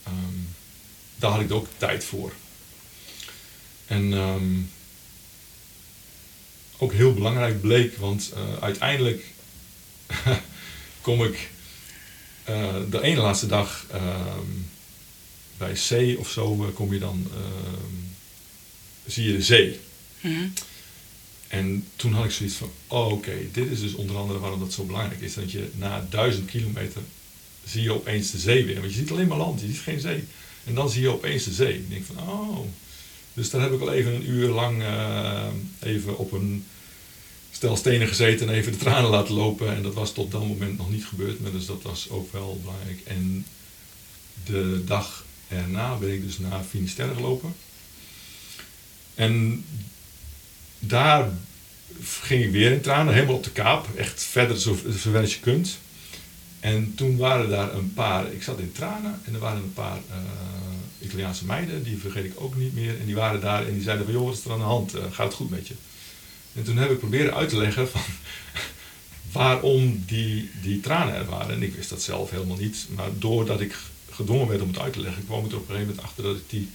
[0.09, 0.49] Um,
[1.17, 2.33] daar had ik ook tijd voor.
[3.87, 4.71] En um,
[6.81, 9.25] ook heel belangrijk bleek, want uh, uiteindelijk
[11.07, 11.51] kom ik
[12.49, 14.21] uh, de ene laatste dag uh,
[15.59, 17.95] bij C of zo kom je dan, ehm,
[19.07, 19.81] zie je de zee.
[20.21, 20.53] Mm -hmm.
[21.49, 24.61] En toen had ik zoiets van, oh, oké, okay, dit is dus onder andere waarom
[24.61, 25.35] dat zo belangrijk is.
[25.35, 27.03] Dat je na duizend kilometer
[27.65, 28.81] zie je opeens de zee weer.
[28.81, 30.25] Want je ziet alleen maar land, je ziet geen zee.
[30.65, 31.73] En dan zie je opeens de zee.
[31.73, 32.67] En ik denk van, oh.
[33.35, 35.47] Dus daar heb ik al even een uur lang uh,
[35.81, 36.65] even op een
[37.51, 39.75] stel stenen gezeten en even de tranen laten lopen.
[39.75, 41.41] En dat was tot dat moment nog niet gebeurd.
[41.41, 43.01] Maar dus dat was ook wel belangrijk.
[43.07, 43.47] En
[44.45, 47.55] de dag erna ben ik dus naar Finisterre gelopen.
[49.15, 49.65] En
[50.79, 51.31] daar
[52.01, 53.89] ging ik weer in tranen, helemaal op de kaap.
[53.97, 55.79] Echt verder zo ver als je kunt.
[56.61, 59.99] En toen waren daar een paar, ik zat in tranen en er waren een paar
[60.11, 60.17] uh,
[61.03, 62.99] Italiaanse meiden, die vergeet ik ook niet meer.
[63.01, 64.95] En die waren daar en die zeiden van, joh, wat is er aan de hand?
[64.95, 65.75] Eh, gaat het goed met je?
[66.53, 67.89] En toen heb ik proberen uit te leggen
[69.33, 71.55] waarom die, die tranen er waren.
[71.55, 72.87] En ik wist dat zelf helemaal niet.
[72.95, 73.77] Maar doordat ik
[74.11, 76.23] gedwongen werd om het uit te leggen, kwam ik er op een gegeven moment achter
[76.23, 76.69] dat ik die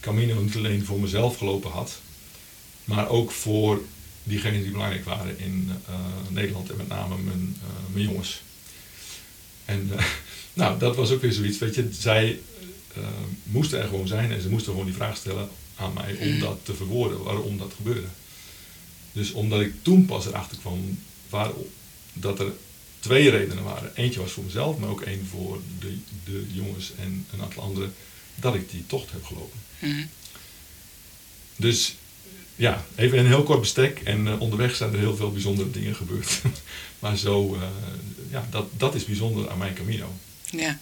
[0.00, 2.00] Camino niet alleen voor mezelf gelopen had,
[2.84, 3.82] maar ook voor
[4.22, 5.94] diegenen die belangrijk waren in uh,
[6.28, 8.42] Nederland en met name mijn, uh, mijn jongens.
[9.64, 9.90] En
[10.52, 12.40] nou, dat was ook weer zoiets, weet je, zij
[13.42, 16.58] moesten er gewoon zijn en ze moesten gewoon die vraag stellen aan mij om dat
[16.62, 18.08] te verwoorden, waarom dat gebeurde.
[19.12, 20.98] Dus omdat ik toen pas erachter kwam
[22.12, 22.52] dat er
[22.98, 23.92] twee redenen waren.
[23.94, 27.94] Eentje was voor mezelf, maar ook één voor de, de jongens en een aantal anderen,
[28.34, 29.58] dat ik die tocht heb gelopen.
[29.78, 30.08] Mm.
[31.56, 31.94] Dus
[32.56, 35.94] ja, even een heel kort bestek en uh, onderweg zijn er heel veel bijzondere dingen
[35.94, 36.42] gebeurd.
[36.98, 37.62] maar zo, uh,
[38.30, 40.12] ja, dat, dat is bijzonder aan mijn Camino.
[40.50, 40.78] Ja.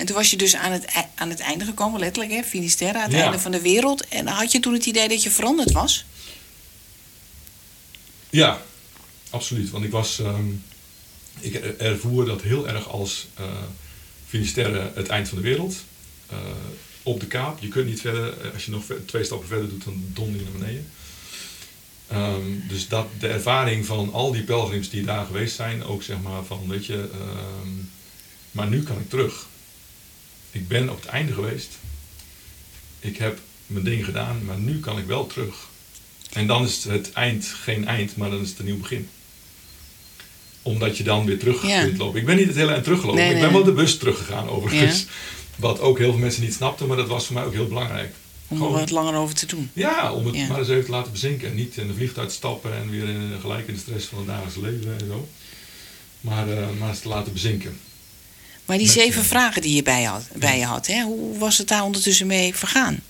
[0.00, 0.84] En toen was je dus aan het,
[1.14, 2.42] aan het einde gekomen, letterlijk, hè?
[2.42, 3.22] Finisterre, aan het ja.
[3.22, 4.08] einde van de wereld.
[4.08, 6.04] En had je toen het idee dat je veranderd was?
[8.30, 8.62] Ja,
[9.30, 9.70] absoluut.
[9.70, 10.64] Want ik was, um,
[11.40, 13.46] ik ervoer dat heel erg als uh,
[14.26, 15.76] Finisterre het eind van de wereld.
[16.32, 16.38] Uh,
[17.02, 17.60] op de kaap.
[17.60, 20.60] Je kunt niet verder, als je nog twee stappen verder doet, dan donder je naar
[20.60, 20.90] beneden.
[22.12, 26.20] Um, dus dat, de ervaring van al die pelgrims die daar geweest zijn, ook zeg
[26.20, 27.10] maar van, weet je,
[27.62, 27.90] um,
[28.50, 29.48] maar nu kan ik terug.
[30.50, 31.78] Ik ben op het einde geweest.
[33.00, 35.68] Ik heb mijn ding gedaan, maar nu kan ik wel terug.
[36.32, 39.08] En dan is het eind geen eind, maar dan is het een nieuw begin.
[40.62, 41.82] Omdat je dan weer terug ja.
[41.82, 42.20] kunt lopen.
[42.20, 43.20] Ik ben niet het hele eind teruggelopen.
[43.20, 43.36] Nee, nee.
[43.36, 45.00] Ik ben wel de bus teruggegaan overigens.
[45.00, 45.06] Ja.
[45.56, 48.14] Wat ook heel veel mensen niet snapten, maar dat was voor mij ook heel belangrijk.
[48.48, 49.70] Om er wat langer over te doen.
[49.72, 50.46] Ja, om het ja.
[50.46, 51.48] maar eens even te laten bezinken.
[51.48, 54.26] En niet in de vliegtuig stappen en weer in, gelijk in de stress van het
[54.26, 55.28] dagelijks leven en zo.
[56.20, 57.78] Maar, uh, maar eens te laten bezinken.
[58.70, 61.58] Maar die zeven uh, vragen die je bij, had, bij je had, hè, hoe was
[61.58, 63.00] het daar ondertussen mee vergaan?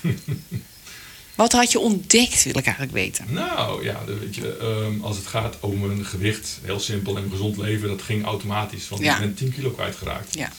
[1.34, 3.24] Wat had je ontdekt, wil ik eigenlijk weten.
[3.28, 7.56] Nou ja, weet je, um, als het gaat om een gewicht, heel simpel en gezond
[7.56, 8.88] leven, dat ging automatisch.
[8.88, 9.14] Want ja.
[9.14, 10.34] ik ben 10 kilo kwijtgeraakt.
[10.34, 10.52] Ja.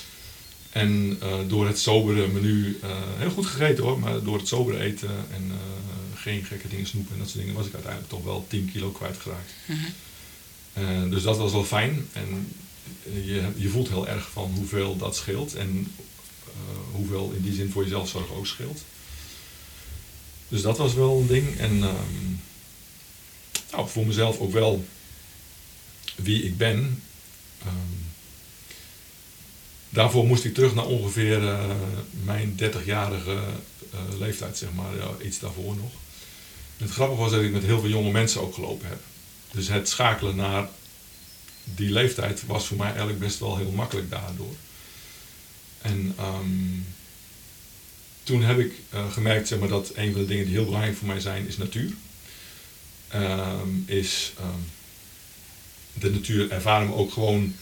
[0.69, 4.80] En uh, door het sobere menu, uh, heel goed gegeten hoor, maar door het sobere
[4.80, 5.56] eten en uh,
[6.15, 8.89] geen gekke dingen snoepen en dat soort dingen, was ik uiteindelijk toch wel 10 kilo
[8.89, 9.52] kwijtgeraakt.
[9.65, 9.78] Mm
[10.74, 11.10] -hmm.
[11.10, 12.08] dus dat was wel fijn.
[12.13, 12.48] En
[13.04, 15.88] je, je voelt heel erg van hoeveel dat scheelt en
[16.91, 18.82] hoeveel in die zin voor jezelf zorg ook scheelt.
[20.47, 21.58] Dus dat was wel een ding.
[21.58, 22.41] En um,
[23.71, 24.86] nou, voor mezelf ook wel
[26.15, 27.04] wie ik ben.
[27.65, 28.08] Um,
[29.89, 31.71] daarvoor moest ik terug naar ongeveer uh,
[32.23, 33.32] mijn 30-jarige
[33.93, 35.91] uh, leeftijd, zeg maar, ja, iets daarvoor nog.
[36.78, 38.99] Het grappige was dat ik met heel veel jonge mensen ook gelopen heb.
[39.52, 40.69] Dus het schakelen naar
[41.76, 44.56] die leeftijd was voor mij eigenlijk best wel heel makkelijk daardoor.
[45.82, 46.86] En um,
[48.24, 50.98] toen heb ik uh, gemerkt zeg maar, dat een van de dingen die heel belangrijk
[50.98, 51.92] voor mij zijn, is natuur.
[53.16, 54.66] Um, is um,
[55.94, 57.56] de natuur ervaren me ook gewoon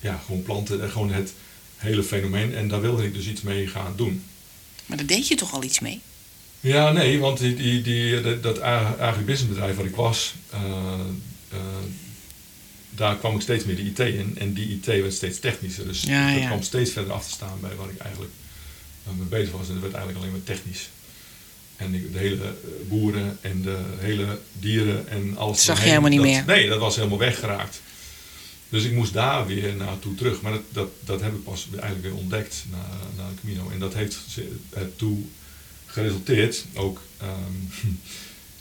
[0.00, 1.32] ja, gewoon planten, en gewoon het
[1.76, 2.54] hele fenomeen.
[2.54, 4.24] En daar wilde ik dus iets mee gaan doen.
[4.86, 6.00] Maar daar deed je toch al iets mee?
[6.60, 10.60] Ja, nee, want die, die, die, dat agribusinessbedrijf waar ik was, uh,
[11.52, 11.58] uh,
[12.90, 14.36] daar kwam ik steeds meer de IT in.
[14.38, 15.86] En die IT werd steeds technischer.
[15.86, 16.46] Dus ja, dat ja.
[16.46, 18.32] kwam steeds verder af te staan bij waar ik eigenlijk
[19.08, 19.68] uh, mee bezig was.
[19.68, 20.88] En dat werd eigenlijk alleen maar technisch.
[21.76, 22.54] En de hele
[22.88, 25.56] boeren en de hele dieren en alles.
[25.56, 26.44] Dat zag je helemaal niet dat, meer?
[26.46, 27.80] Nee, dat was helemaal weggeraakt.
[28.68, 30.40] Dus ik moest daar weer naartoe terug.
[30.40, 33.70] Maar dat, dat, dat heb ik pas eigenlijk weer ontdekt na, na de Camino.
[33.70, 34.18] En dat heeft
[34.70, 35.18] ertoe
[35.86, 37.70] geresulteerd ook um,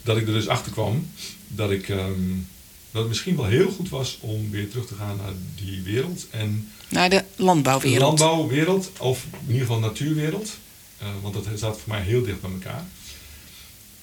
[0.04, 1.08] dat ik er dus achter kwam
[1.48, 2.48] dat ik um,
[2.96, 6.28] dat het misschien wel heel goed was om weer terug te gaan naar die wereld
[6.30, 8.18] en naar de landbouwwereld.
[8.18, 10.58] De landbouwwereld of in ieder geval natuurwereld,
[11.02, 12.86] uh, want dat staat voor mij heel dicht bij elkaar.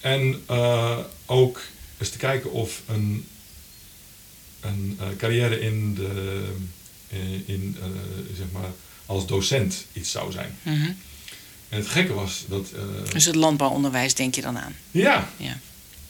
[0.01, 1.61] En uh, ook
[1.99, 3.27] eens te kijken of een,
[4.63, 6.43] een uh, carrière in de,
[7.09, 7.77] in, in
[8.37, 8.71] zeg maar
[9.07, 10.59] als docent iets zou zijn.
[10.63, 10.97] -hmm.
[11.69, 12.73] En het gekke was dat.
[13.13, 14.75] Dus het landbouwonderwijs denk je dan aan?
[14.91, 15.31] Ja.
[15.37, 15.59] ja.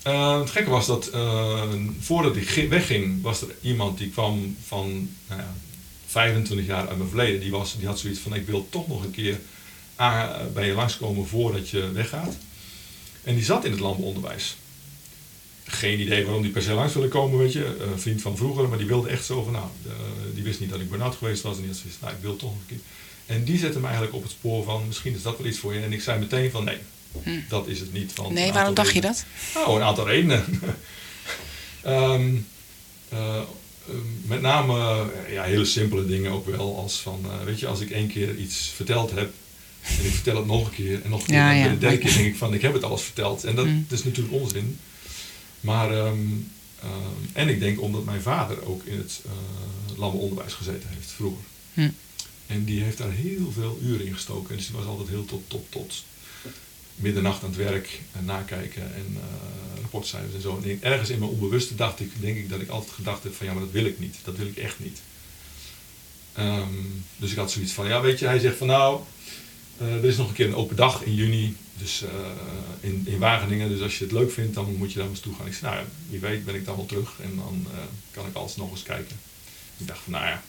[0.06, 1.62] Uh, het gekke was dat uh,
[2.00, 5.54] voordat ik wegging, was er iemand die kwam van nou ja,
[6.06, 7.40] 25 jaar uit mijn verleden.
[7.40, 9.40] Die, was, die had zoiets van: ik wil toch nog een keer
[10.52, 12.36] bij je langskomen voordat je weggaat.
[13.24, 14.56] En die zat in het landbouwonderwijs.
[15.64, 17.76] Geen idee waarom die per se langs wilde komen, weet je.
[17.92, 19.66] Een vriend van vroeger, maar die wilde echt zo van: nou,
[20.34, 21.56] die wist niet dat ik burn-out geweest was.
[21.56, 22.78] En die zoiets nou, ik wil toch een keer.
[23.26, 25.74] En die zette me eigenlijk op het spoor van misschien is dat wel iets voor
[25.74, 25.80] je.
[25.80, 26.78] En ik zei meteen van nee,
[27.22, 27.30] hm.
[27.48, 28.12] dat is het niet.
[28.30, 29.24] nee, waarom dacht je dat?
[29.54, 30.44] Nou, een aantal redenen.
[31.82, 32.34] Ehm,
[33.08, 33.40] eh,
[33.88, 36.76] eh, met name eh, ja, hele simpele dingen ook wel.
[36.76, 39.32] Als van, eh, weet je, als ik één keer iets verteld heb
[39.98, 41.34] en ik vertel het nog een keer en nog een keer.
[41.34, 41.68] Ja, en ja.
[41.68, 43.44] de derde keer denk ik van, ik heb het alles verteld.
[43.44, 43.86] En dat Mm.
[43.90, 44.78] is natuurlijk onzin.
[45.62, 46.18] Maar, ehm,
[46.80, 51.44] ehm, en ik denk omdat mijn vader ook in het uh, lammenonderwijs gezeten heeft vroeger.
[51.74, 51.90] Hm.
[52.46, 54.56] En die heeft daar heel veel uren in gestoken.
[54.56, 56.04] Dus die was altijd heel tot, tot, tot
[56.94, 60.60] middernacht aan het werk en nakijken en eh rapportcijfers en zo.
[60.64, 63.46] En ergens in mijn onbewuste dacht ik, denk ik dat ik altijd gedacht heb van
[63.46, 64.16] ja, maar dat wil ik niet.
[64.24, 65.00] Dat wil ik echt niet.
[66.32, 66.68] Ehm,
[67.16, 69.00] dus ik had zoiets van, ja weet je, hij zegt van nou,
[69.78, 72.10] eh, er is nog een keer een open dag in juni, dus eh,
[72.80, 73.68] in, in Wageningen.
[73.68, 75.46] Dus als je het leuk vindt, dan moet je daar eens toe gaan.
[75.46, 77.78] Ik zei, nou ja, wie weet ben ik dan wel terug en dan eh,
[78.10, 79.16] kan ik alsnog eens kijken.
[79.76, 80.42] Ik dacht van, nou ja.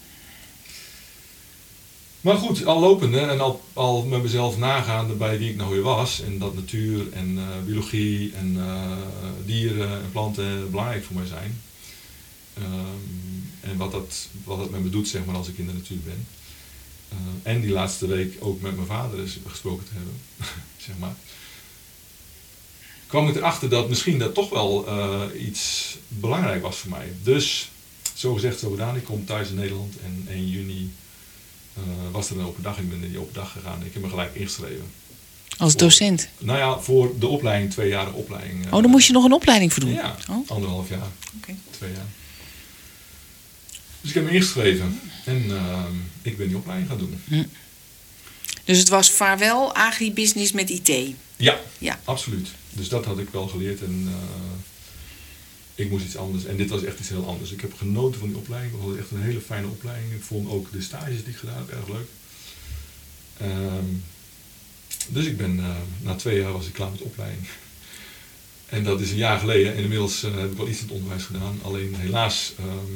[2.21, 5.81] Maar goed, al lopende en al, al met mezelf nagaande bij wie ik nou weer
[5.81, 6.21] was.
[6.21, 8.57] En dat natuur en eh, biologie en
[9.45, 11.61] dieren en planten belangrijk voor mij zijn.
[12.53, 15.73] Ehm, en wat dat, wat dat met me doet, zeg maar, als ik in de
[15.73, 16.27] natuur ben.
[17.13, 20.13] Eh, en die laatste week ook met mijn vader is gesproken te hebben,
[20.87, 21.15] zeg maar.
[23.07, 27.13] kwam ik erachter dat misschien dat toch wel eh, iets belangrijk was voor mij.
[27.23, 27.69] Dus,
[28.13, 28.95] zo gezegd, zo gedaan.
[28.95, 30.93] Ik kom thuis in Nederland en 1 juni
[31.73, 32.77] eh, was er een open dag.
[32.77, 33.83] Ik ben in die open dag gegaan.
[33.85, 34.85] Ik heb me gelijk ingeschreven.
[35.57, 36.27] Als docent.
[36.37, 38.65] Nou ja, voor de opleiding, tweejarige opleiding.
[38.65, 39.93] eh, Oh, dan moest je nog een opleiding voor doen.
[39.93, 41.55] Ja, Oh, anderhalf jaar, oké.
[41.71, 42.05] twee jaar.
[44.03, 47.47] Dus ik heb me ingeschreven en ehm, ik ben die opleiding gaan doen.
[48.63, 51.15] Dus het was vaarwel agribusiness met IT.
[51.37, 51.99] Ja, Ja.
[52.03, 52.47] absoluut.
[52.69, 54.13] Dus dat had ik wel geleerd en eh,
[55.75, 56.45] ik moest iets anders.
[56.45, 57.51] En dit was echt iets heel anders.
[57.51, 58.73] Ik heb genoten van die opleiding.
[58.73, 60.13] Het was echt een hele fijne opleiding.
[60.13, 62.07] Ik vond ook de stages die ik gedaan heb erg leuk.
[63.37, 63.85] Ehm,
[65.07, 67.47] dus ik ben, eh, na twee jaar was ik klaar met de opleiding.
[68.65, 69.75] En dat is een jaar geleden.
[69.75, 71.59] En inmiddels eh, heb ik wel iets in het onderwijs gedaan.
[71.61, 72.91] Alleen helaas ehm,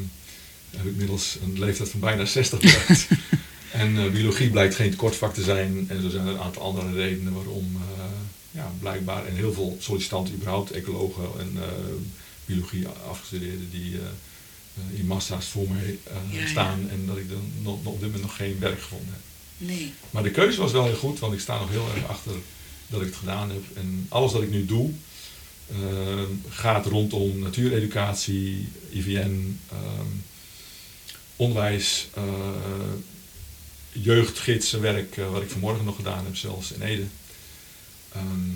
[0.72, 3.08] heb ik inmiddels een leeftijd van bijna 60 bereikt.
[3.72, 5.86] en eh, biologie blijkt geen tekortvak te zijn.
[5.90, 8.04] En zo zijn er een aantal andere redenen waarom eh,
[8.52, 9.26] ja, blijkbaar.
[9.26, 11.68] En heel veel sollicitanten überhaupt, ecologen en eh,
[12.46, 13.96] biologie afgestudeerden die
[14.94, 16.00] in massa's voor mij
[16.30, 16.48] ja.
[16.48, 16.90] staan.
[16.90, 19.22] En dat ik dan nog, op dit moment nog geen werk gevonden heb.
[19.58, 19.94] Nee.
[20.10, 22.32] Maar de keuze was wel heel goed, want ik sta nog heel erg achter
[22.88, 23.64] dat ik het gedaan heb.
[23.74, 24.94] En alles wat ik nu doe
[26.50, 30.08] gaat rondom natuureducatie, IVN, ehm,
[31.38, 32.24] onderwijs, eh
[34.02, 37.06] jeugdgidsenwerk, eh, wat ik vanmorgen nog gedaan heb, zelfs in Ede.
[38.12, 38.52] Ehm,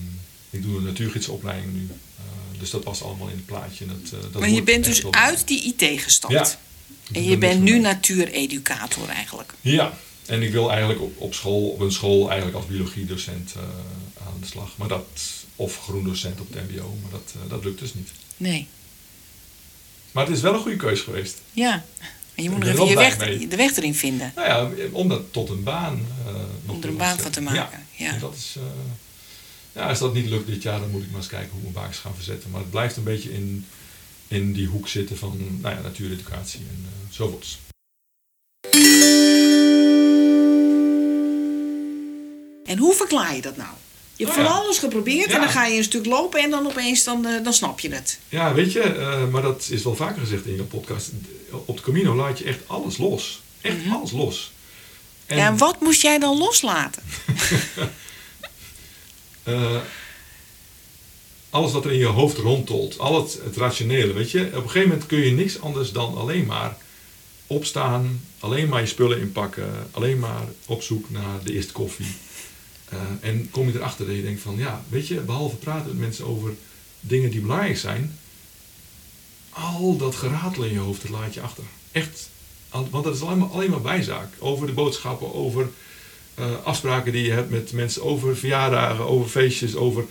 [0.50, 1.88] ik doe een natuurgidsopleiding nu.
[2.17, 3.86] Eh, dus dat was allemaal in het plaatje.
[3.86, 6.34] Dat, dat Maar je bent dus uit die IT gestapt.
[6.34, 6.48] Ja.
[7.12, 9.54] En je bent nu natuureducator eigenlijk.
[9.62, 13.54] Ja, en ik wil eigenlijk op, op school, op een school eigenlijk als biologiedocent
[14.26, 14.78] aan de slag.
[14.78, 15.06] Maar dat,
[15.56, 18.10] of groendocent op het mbo, maar dat, dat lukt dus niet.
[18.38, 18.67] Nee.
[20.12, 21.41] Maar het is wel een goede keus geweest.
[21.54, 21.86] Ja.
[22.36, 23.48] En je moet nog ben even je weg, mee.
[23.48, 24.32] de weg erin vinden.
[24.36, 26.08] Nou ja, om dat tot een baan
[26.65, 28.13] nog Om er een baan van te maken, ja.
[28.13, 28.63] En dat is, eh,
[29.72, 31.74] ja, als dat niet lukt dit jaar, dan moet ik maar eens kijken hoe mijn
[31.74, 32.50] baas gaan verzetten.
[32.50, 33.65] Maar het blijft een beetje in,
[34.28, 37.60] in die hoek zitten van nou ja, natuureducatie en eh zovoorts.
[42.65, 43.70] En hoe verklaar je dat nou?
[44.22, 47.04] Je hebt van alles geprobeerd en dan ga je een stuk lopen en dan opeens
[47.04, 48.20] dan, eh, dan snap je het.
[48.30, 51.12] Ja, weet je, eh, maar dat is wel vaker gezegd in jouw podcast.
[51.66, 53.42] Op de Camino laat je echt alles los.
[53.62, 53.94] Echt Mhm.
[53.94, 54.52] alles los.
[55.26, 57.04] En, Ja, en wat moest jij dan loslaten?
[59.44, 59.76] eh,
[61.50, 64.40] alles wat er in je hoofd rondtolt, al het, het rationele, weet je.
[64.46, 66.78] Op een gegeven moment kun je niks anders dan alleen maar
[67.48, 72.16] opstaan, alleen maar je spullen inpakken, alleen maar op zoek naar de eerste koffie.
[72.92, 76.00] Eh, en kom je erachter dat je denkt van, ja, weet je, behalve praten met
[76.00, 76.54] mensen over
[77.00, 78.20] dingen die belangrijk zijn,
[79.50, 81.64] al dat geratel in je hoofd, dat laat je achter.
[81.92, 82.30] Echt.
[82.70, 84.28] Want dat is alleen maar, alleen maar bijzaak.
[84.40, 85.70] Over de boodschappen, over
[86.34, 90.06] eh, afspraken die je hebt met mensen, over verjaardagen, over feestjes, over...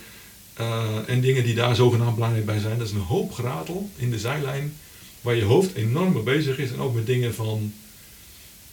[0.53, 2.77] eh, en dingen die daar zogenaamd belangrijk bij zijn.
[2.77, 4.77] Dat is een hoop geratel in de zijlijn,
[5.21, 6.71] waar je hoofd enorm mee bezig is.
[6.71, 7.73] En ook met dingen van,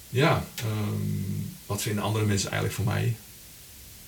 [0.09, 3.17] ja, ehm, wat vinden andere mensen eigenlijk van mij?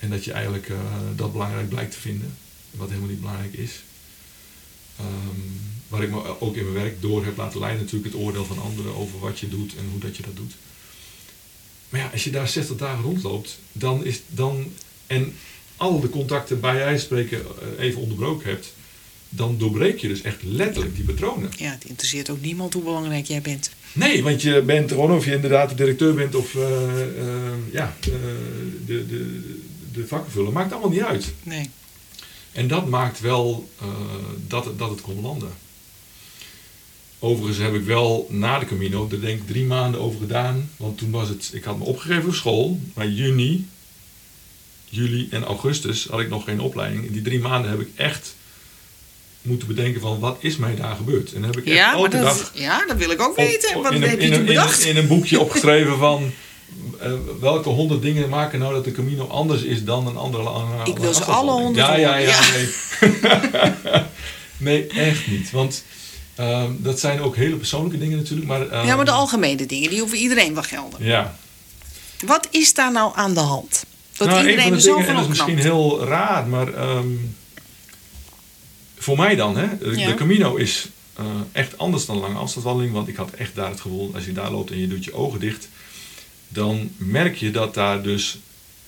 [0.01, 0.77] En dat je eigenlijk eh,
[1.17, 2.37] dat belangrijk blijkt te vinden,
[2.71, 3.83] wat helemaal niet belangrijk is.
[4.99, 5.41] Ehm,
[5.89, 8.63] waar ik me ook in mijn werk door heb laten leiden, natuurlijk het oordeel van
[8.63, 10.55] anderen over wat je doet en hoe dat je dat doet.
[11.89, 14.73] Maar ja, als je daar 60 dagen rondloopt, dan is dan
[15.07, 15.35] en
[15.77, 18.73] al de contacten bij jij spreken eh, even onderbroken hebt,
[19.29, 21.51] dan doorbreek je dus echt letterlijk die patronen.
[21.57, 23.71] Ja, het interesseert ook niemand hoe belangrijk jij bent.
[23.93, 26.63] Nee, want je bent gewoon of je inderdaad de directeur bent of eh,
[27.73, 27.97] ja,
[28.87, 29.59] de, de,
[29.92, 31.33] de vakkenvuller, maakt allemaal niet uit.
[31.42, 31.70] Nee.
[32.53, 33.87] En dat maakt wel eh,
[34.46, 35.50] dat, het- dat het kon landen.
[37.18, 40.70] Overigens heb ik wel na de Camino er denk ik drie maanden over gedaan.
[40.76, 42.81] Want toen was het, ik had me opgegeven voor school.
[42.94, 43.68] Maar juni,
[44.85, 47.05] juli en augustus had ik nog geen opleiding.
[47.07, 48.35] In die drie maanden heb ik echt
[49.42, 51.33] moeten bedenken van wat is mij daar gebeurd.
[51.33, 53.37] En dan heb ik echt Ja, elke dat, dag ja, dat wil ik ook op-
[53.37, 53.83] weten.
[53.83, 54.83] Wat in, heb een, je in, toen in, bedacht?
[54.83, 56.33] een, in een boekje opgeschreven van
[57.41, 60.99] welke honderd dingen maken nou dat de Camino anders is dan een andere lange Ik
[60.99, 62.33] wil ze alle honderd Ja, ja, ja.
[62.33, 62.69] horen,
[63.11, 64.03] Nee.
[64.87, 65.51] nee, echt niet.
[65.51, 65.85] Want
[66.35, 68.47] ehm, dat zijn ook hele persoonlijke dingen natuurlijk.
[68.49, 71.05] Maar, ehm, Ja, maar de algemene dingen, die hoeven iedereen wel gelden.
[71.05, 71.37] Ja.
[72.27, 73.85] Wat is daar nou aan de hand?
[74.17, 77.09] Dat nou, een iedereen er zo van dat is misschien heel raar, maar ehm,
[78.99, 80.07] voor mij dan, hè, de, Ja.
[80.07, 82.95] de Camino is eh, echt anders dan lange afstandswandeling.
[82.95, 85.15] Want ik had echt daar het gevoel, als je daar loopt en je doet je
[85.15, 85.69] ogen dicht,
[86.53, 88.39] dan merk je dat daar dus,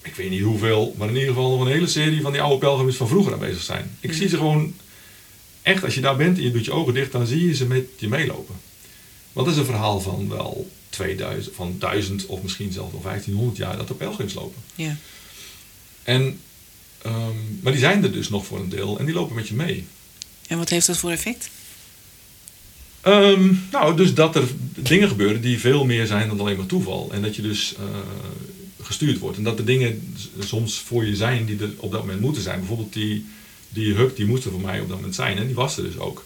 [0.03, 2.59] ik weet niet hoeveel, maar in ieder geval nog een hele serie van die oude
[2.59, 3.97] pelgrims van vroeger aanwezig zijn.
[4.01, 4.19] Ik Mhm.
[4.19, 4.75] zie ze gewoon,
[5.63, 7.67] echt als je daar bent en je doet je ogen dicht, dan zie je ze
[7.67, 8.55] met je meelopen.
[9.33, 13.77] Dat is een verhaal van wel 2000, van 1000 of misschien zelfs wel 1500 jaar
[13.77, 14.63] dat er pelgrims lopen.
[14.75, 14.97] Ja.
[16.03, 16.41] En,
[17.03, 19.55] ehm, maar die zijn er dus nog voor een deel en die lopen met je
[19.55, 19.87] mee.
[20.47, 21.51] En wat heeft dat voor effect?
[23.03, 27.11] Ehm, nou, dus dat er dingen gebeuren die veel meer zijn dan alleen maar toeval.
[27.13, 27.85] En dat je dus eh,
[28.81, 29.37] gestuurd wordt.
[29.37, 32.59] En dat de dingen soms voor je zijn die er op dat moment moeten zijn.
[32.59, 33.27] Bijvoorbeeld die,
[33.69, 35.39] die die moest er voor mij op dat moment zijn.
[35.39, 36.25] En die was er dus ook.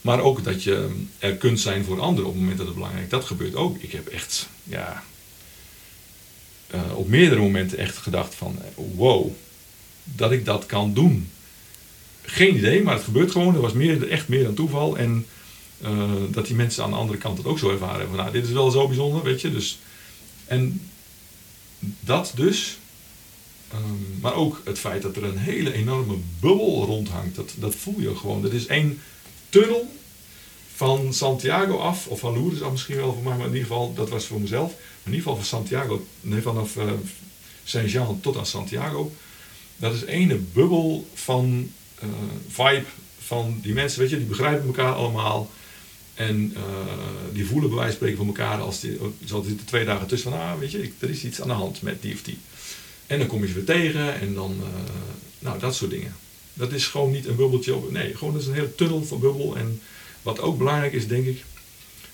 [0.00, 3.04] Maar ook dat je er kunt zijn voor anderen op het moment dat het belangrijk
[3.04, 3.10] is.
[3.10, 3.76] Dat gebeurt ook.
[3.82, 5.02] Ik heb echt, ja,
[6.66, 9.30] eh, op meerdere momenten echt gedacht van, wow,
[10.04, 11.30] dat ik dat kan doen.
[12.22, 13.54] Geen idee, maar het gebeurt gewoon.
[13.54, 14.98] Er was meer, echt meer dan toeval.
[14.98, 15.26] En
[15.82, 18.16] eh, dat die mensen aan de andere kant het ook zo ervaren hebben.
[18.16, 19.52] Van, nou, dit is wel zo bijzonder, weet je.
[19.52, 19.78] Dus,
[20.46, 20.90] en
[22.00, 22.78] dat dus.
[23.72, 27.36] Ehm, maar ook het feit dat er een hele enorme bubbel rondhangt.
[27.36, 28.42] Dat, dat voel je gewoon.
[28.42, 29.02] Dat is één
[29.48, 29.94] tunnel
[30.74, 32.06] van Santiago af.
[32.06, 33.36] Of van Lourdes af misschien wel voor mij.
[33.36, 34.70] Maar in ieder geval, dat was voor mezelf.
[34.70, 36.06] Maar in ieder geval van Santiago.
[36.20, 36.92] Nee, vanaf eh,
[37.64, 39.12] Saint-Jean tot aan Santiago.
[39.76, 42.08] Dat is ene bubbel van eh,
[42.48, 42.84] vibe
[43.18, 44.00] van die mensen.
[44.00, 45.50] Weet je, die begrijpen elkaar allemaal.
[46.20, 46.62] En eh,
[47.32, 50.30] die voelen bij wijze van spreken van elkaar als die, zo zitten twee dagen tussen
[50.30, 52.38] van, ah, weet je, er is iets aan de hand met die of die.
[53.06, 54.68] En dan kom je ze weer tegen en dan, eh,
[55.38, 56.14] nou, dat soort dingen.
[56.54, 59.20] Dat is gewoon niet een bubbeltje, op, nee, gewoon dat is een hele tunnel van
[59.20, 59.56] bubbel.
[59.56, 59.80] En
[60.22, 61.44] wat ook belangrijk is, denk ik,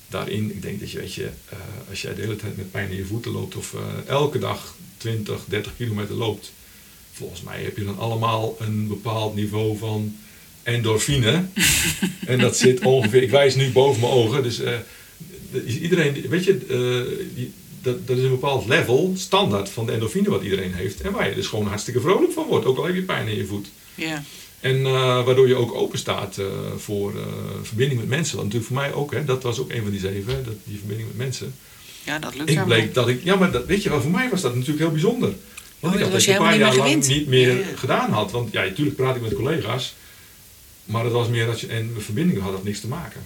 [0.08, 2.90] daarin, ik denk dat je, weet je, eh, als jij de hele tijd met pijn
[2.90, 3.74] in je voeten loopt of
[4.06, 6.52] elke dag 20, 30 kilometer loopt,
[7.12, 10.16] volgens mij heb je dan allemaal een bepaald niveau van
[10.66, 11.44] endorfine.
[12.26, 14.72] en dat zit ongeveer, ik wijs nu boven mijn ogen, dus eh,
[15.82, 17.52] iedereen, weet je, eh, die,
[17.82, 21.00] dat, dat is een bepaald level, standaard van de endorfine wat iedereen heeft.
[21.00, 23.36] En waar je dus gewoon hartstikke vrolijk van wordt, ook al heb je pijn in
[23.36, 23.66] je voet.
[23.94, 24.22] Ja.
[24.60, 26.40] En eh, waardoor je ook open staat
[26.76, 27.12] voor
[27.62, 28.36] verbinding met mensen.
[28.36, 30.78] Want natuurlijk voor mij ook, hè, dat was ook een van die zeven, dat, die
[30.78, 31.54] verbinding met mensen.
[32.04, 34.28] ja, dat lukt Ik bleek dat ik, ja, maar dat, weet je wel, voor mij
[34.30, 35.32] was dat natuurlijk heel bijzonder.
[35.80, 37.64] Want Oh, ik had dat een paar jaar lang niet meer Ja.
[37.76, 38.30] gedaan had.
[38.30, 39.94] Want ja, natuurlijk praat ik met collega's.
[40.86, 43.20] Maar het was meer dat je, en verbindingen hadden niks te maken.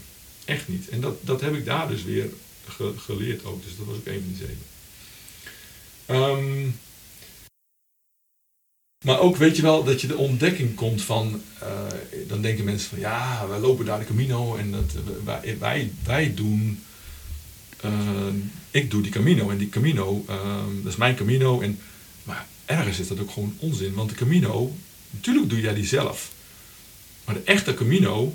[0.44, 0.88] Echt niet.
[0.88, 2.26] En dat, dat heb ik daar dus weer
[2.68, 3.62] ge- geleerd ook.
[3.64, 4.62] Dus dat was ook een van die zeven.
[6.06, 6.68] Ehm,
[9.04, 11.86] maar ook weet je wel dat je de ontdekking komt van, eh,
[12.28, 14.92] dan denken mensen van ja, wij lopen daar de Camino en dat,
[15.24, 16.82] wij, wij, wij doen,
[17.80, 18.26] eh,
[18.70, 21.60] ik doe die Camino en die Camino, ehm, dat is mijn Camino.
[21.60, 21.78] En,
[22.22, 24.76] maar ergens is dat ook gewoon onzin, want de Camino,
[25.10, 26.32] natuurlijk doe jij die zelf.
[27.30, 28.34] Maar de echte Camino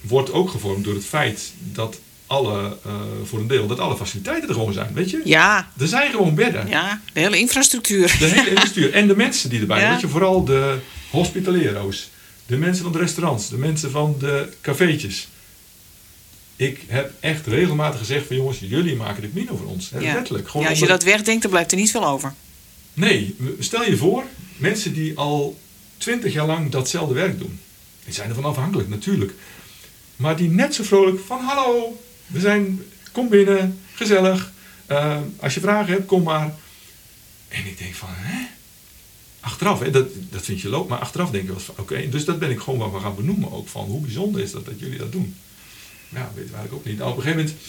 [0.00, 2.92] wordt ook gevormd door het feit dat alle, eh,
[3.24, 5.20] voor een deel, dat alle faciliteiten er gewoon zijn, weet je?
[5.24, 6.68] Ja, Er zijn gewoon bedden.
[6.68, 8.16] ja, de hele infrastructuur.
[8.18, 8.90] De hele industrie.
[8.90, 9.90] En de mensen die erbij, Ja.
[9.90, 10.78] weet je, vooral de
[11.10, 12.10] hospitalero's,
[12.46, 15.28] de mensen van de restaurants, de mensen van de cafeetjes.
[16.56, 19.90] Ik heb echt regelmatig gezegd van jongens, jullie maken de Camino voor ons.
[19.90, 20.14] Hè, Ja.
[20.14, 20.48] Letterlijk.
[20.48, 22.34] Gewoon Ja, als je onder- dat wegdenkt, dan blijft er niet veel over.
[22.94, 24.24] Nee, stel je voor,
[24.56, 25.58] mensen die al
[25.96, 27.58] twintig jaar lang datzelfde werk doen.
[28.06, 29.32] Die zijn ervan afhankelijk, natuurlijk.
[30.16, 32.82] Maar die net zo vrolijk van hallo, we zijn,
[33.12, 34.52] kom binnen, gezellig.
[34.86, 36.54] Eh, als je vragen hebt, kom maar.
[37.48, 38.46] En ik denk van, hè?
[39.40, 42.24] Achteraf, hè, dat, dat vind je loop, maar achteraf denk ik wel van, oké, dus
[42.24, 44.98] dat ben ik gewoon wel gaan benoemen ook van, hoe bijzonder is dat dat jullie
[44.98, 45.36] dat doen?
[46.08, 46.98] Ja, weet ik eigenlijk ook niet.
[46.98, 47.62] Nou, op een gegeven moment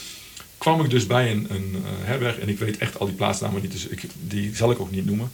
[0.58, 3.62] kwam ik dus bij een, een eh, herberg en ik weet echt al die plaatsnamen
[3.62, 5.30] niet, dus ik, die zal ik ook niet noemen.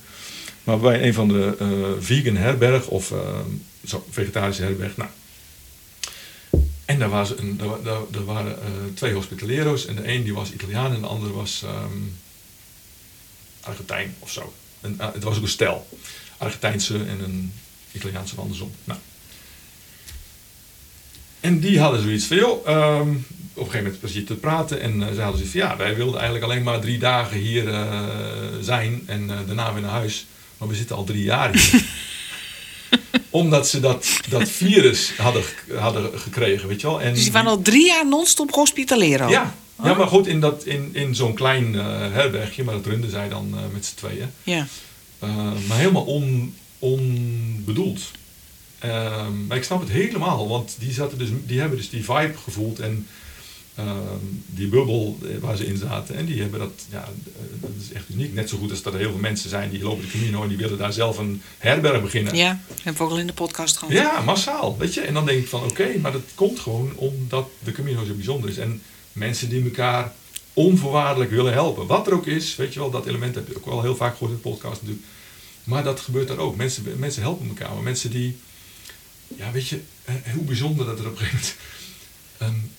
[0.65, 1.67] Maar bij een van de eh,
[2.05, 3.13] vegan herberg of
[3.85, 5.11] zo, vegetarische herberg, nou.
[6.85, 10.35] En daar, was een, daar, daar, daar waren eh, twee hospitalero's en de een die
[10.35, 11.99] was Italiaan en de andere was ehm,
[13.61, 14.53] Argentijn of zo.
[14.81, 15.87] En, het was ook een stel.
[16.39, 17.53] Argentijnse en een
[17.93, 18.73] Italiaanse of andersom.
[18.85, 18.99] Nou.
[21.41, 23.09] En die hadden zoiets van, joh, ehm,
[23.55, 25.97] op een gegeven moment je te praten en uh, ze hadden zoiets van ja, wij
[25.97, 28.01] wilden eigenlijk alleen maar drie dagen hier uh,
[28.61, 30.27] zijn en uh, daarna weer naar huis.
[30.65, 31.85] Maar we zitten al drie jaar hier.
[33.31, 35.43] Omdat ze dat, dat virus hadden,
[35.75, 37.01] hadden gekregen, weet je wel.
[37.01, 39.29] En dus die waren al drie jaar non-stop hospitaleren?
[39.29, 39.87] Ja, oh.
[39.87, 43.55] ja, maar goed, in, dat, in, in zo'n klein herbergje, maar dat runden zij dan
[43.73, 44.31] met z'n tweeën.
[44.43, 44.67] Ja.
[45.69, 48.01] maar helemaal on, onbedoeld.
[48.85, 52.35] Um, maar ik snap het helemaal, want die, zaten dus, die hebben dus die vibe
[52.45, 53.07] gevoeld en
[53.79, 56.17] um, die bubbel waar ze in zaten.
[56.17, 57.09] En die hebben dat, ja,
[57.61, 58.35] dat is echt uniek.
[58.35, 60.49] Net zo goed als dat er heel veel mensen zijn die lopen de Camino en
[60.49, 62.37] die willen daar zelf een herberg beginnen.
[62.37, 63.95] Ja, hebben we ook al in de podcast gehad.
[63.95, 65.01] Ja, massaal, weet je.
[65.01, 68.51] En dan denk ik van oké, maar dat komt gewoon omdat de Camino zo bijzonder
[68.51, 68.59] is.
[68.59, 70.13] En mensen die elkaar
[70.53, 71.87] onvoorwaardelijk willen helpen.
[71.87, 74.13] Wat er ook is, weet je wel, dat element heb je ook wel heel vaak
[74.13, 75.07] gehoord in de podcast natuurlijk.
[75.65, 76.57] Maar dat gebeurt daar ook.
[76.57, 77.75] Mensen, mensen helpen elkaar.
[77.75, 78.37] Maar mensen die
[79.37, 79.81] ja, weet je,
[80.35, 81.57] hoe bijzonder dat er op een gegeven moment
[82.39, 82.71] een,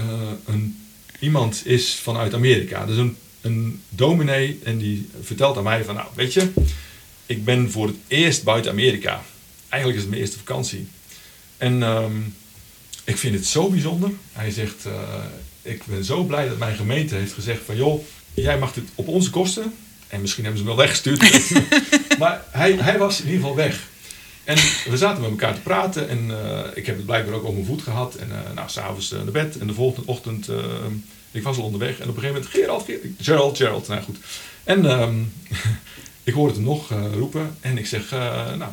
[0.00, 0.06] uh,
[0.46, 0.88] een,
[1.18, 2.86] iemand is vanuit Amerika.
[2.86, 6.50] Dus een, een dominee en die vertelt aan mij van, nou, weet je,
[7.26, 9.22] ik ben voor het eerst buiten Amerika.
[9.68, 10.86] Eigenlijk is het mijn eerste vakantie.
[11.56, 12.34] En um,
[13.04, 14.10] ik vind het zo bijzonder.
[14.32, 14.92] Hij zegt, uh,
[15.62, 19.08] ik ben zo blij dat mijn gemeente heeft gezegd van, joh, jij mag dit op
[19.08, 19.74] onze kosten.
[20.08, 21.50] En misschien hebben ze hem wel weggestuurd.
[22.18, 23.88] maar hij, hij was in ieder geval weg.
[24.46, 24.56] En
[24.90, 27.66] we zaten met elkaar te praten en uh, ik heb het blijkbaar ook op mijn
[27.66, 28.14] voet gehad.
[28.14, 30.48] En uh, nou, s'avonds uh, naar bed en de volgende ochtend,
[31.30, 31.98] ik was al onderweg.
[31.98, 32.86] En op een gegeven moment, Gerald,
[33.18, 34.16] Gerald Gerald, nou goed.
[34.64, 35.32] En um,
[36.22, 38.10] ik hoorde hem nog roepen en ik zeg,
[38.56, 38.70] nou,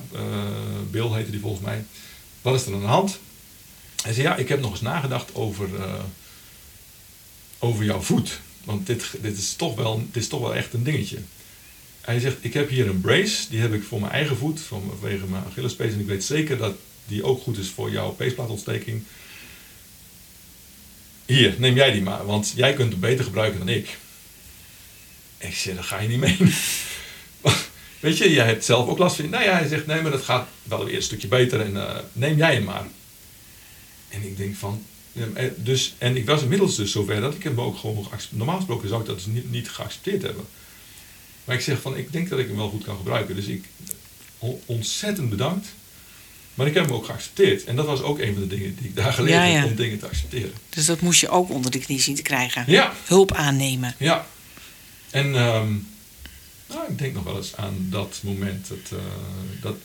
[0.92, 1.86] Bill heette die volgens mij.
[2.42, 3.20] Wat is er aan de hand?
[4.04, 5.70] Hij zei, ja, ik heb nog eens nagedacht over,
[7.60, 8.40] over jouw voet.
[8.64, 11.18] Want dit, dit, is toch wel, dit is toch wel echt een dingetje.
[12.04, 15.26] Hij zegt, ik heb hier een brace, die heb ik voor mijn eigen voet, vanwege
[15.26, 15.94] mijn Achillespees.
[15.94, 16.76] En ik weet zeker dat
[17.08, 19.04] die ook goed is voor jouw peesplaatontsteking.
[21.26, 23.98] Hier, neem jij die maar, want jij kunt hem beter gebruiken dan ik.
[25.38, 26.54] Ik zeg, dat ga je niet meenemen.
[28.00, 29.30] Weet je, jij hebt zelf ook last van.
[29.30, 31.98] Nou ja, hij zegt, nee, maar dat gaat wel weer een stukje beter en uh,
[32.14, 32.88] neem jij hem maar.
[34.10, 34.86] En ik denk van,
[35.56, 39.02] dus, en ik was inmiddels dus zover dat ik hem ook gewoon Normaal gesproken zou
[39.02, 40.46] ik dat dus niet, niet geaccepteerd hebben.
[41.44, 43.36] Maar ik zeg van, ik denk dat ik hem wel goed kan gebruiken.
[43.36, 43.66] Dus ik
[44.66, 45.68] ontzettend bedankt.
[46.54, 47.64] Maar ik heb hem ook geaccepteerd.
[47.64, 50.00] En dat was ook een van de dingen die ik daar geleerd heb om dingen
[50.00, 50.54] te accepteren.
[50.70, 52.64] Dus dat moest je ook onder de knie zien te krijgen.
[52.68, 52.94] Ja.
[53.06, 53.96] Hulp aannemen.
[53.98, 54.26] Ja.
[55.10, 55.88] En um,
[56.68, 58.68] nou, ik denk nog wel eens aan dat moment.
[58.68, 59.00] Dat, uh,
[59.62, 59.76] dat,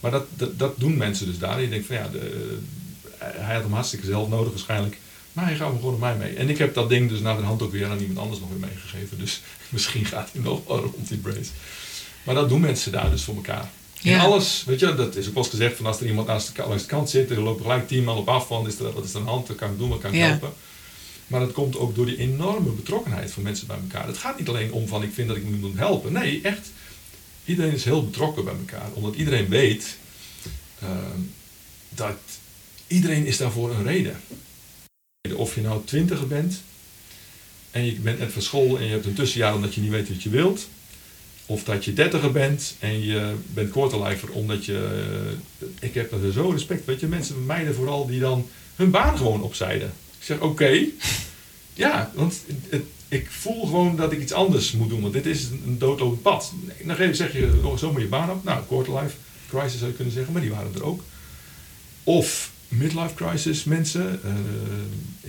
[0.00, 1.60] maar dat, dat, dat, doen mensen dus daar.
[1.60, 2.58] Je denkt van ja, de,
[3.18, 4.98] hij had hem hartstikke zelf nodig waarschijnlijk.
[5.38, 6.34] Maar hij gaat hem gewoon op mij mee.
[6.34, 8.48] En ik heb dat ding dus naar de hand ook weer aan iemand anders nog
[8.48, 9.18] weer meegegeven.
[9.18, 11.50] Dus misschien gaat hij nog wel rond die brace.
[12.22, 13.70] Maar dat doen mensen daar dus voor elkaar.
[14.00, 14.14] Ja.
[14.14, 16.56] En alles, weet je, dat is ook wel eens gezegd van als er iemand naast
[16.56, 18.92] de, langs de kant zit, er lopen gelijk tien man op af van, is er,
[18.92, 20.26] wat is er aan de hand, wat kan ik doen, wat kan ik ja.
[20.26, 20.52] helpen.
[21.26, 24.06] Maar dat komt ook door die enorme betrokkenheid van mensen bij elkaar.
[24.06, 26.12] Het gaat niet alleen om van ik vind dat ik moet helpen.
[26.12, 26.70] Nee, echt.
[27.44, 28.88] Iedereen is heel betrokken bij elkaar.
[28.92, 29.96] Omdat iedereen weet
[30.82, 30.88] uh,
[31.88, 32.18] dat
[32.86, 34.20] iedereen is daarvoor een reden.
[35.36, 36.62] Of je nou twintiger bent
[37.70, 40.08] en je bent net van school en je hebt een tussenjaar omdat je niet weet
[40.08, 40.68] wat je wilt.
[41.46, 45.08] Of dat je dertiger bent en je bent quarterlifer omdat je...
[45.80, 49.42] Ik heb er zo respect, weet je, mensen meiden vooral die dan hun baan gewoon
[49.42, 49.92] opzijden.
[50.18, 50.84] Ik zeg oké,
[51.74, 52.44] ja, want
[53.08, 56.52] ik voel gewoon dat ik iets anders moet doen, want dit is een doodlopend pad.
[56.84, 58.44] Dan zeg je oh, zomaar je baan op.
[58.44, 59.16] Nou, quarterlife
[59.48, 61.02] crisis zou je kunnen zeggen, maar die waren er ook.
[62.04, 64.20] Of midlife crisis mensen.
[64.24, 64.30] Uh,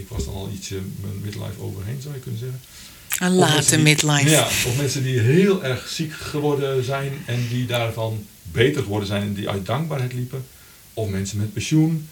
[0.02, 2.60] ik was dan al ietsje mijn midlife overheen, zou je kunnen zeggen.
[3.20, 4.30] Een late die, midlife.
[4.30, 9.22] Ja, of mensen die heel erg ziek geworden zijn en die daarvan beter geworden zijn
[9.22, 10.46] en die uit dankbaarheid liepen.
[10.94, 12.08] Of mensen met pensioen,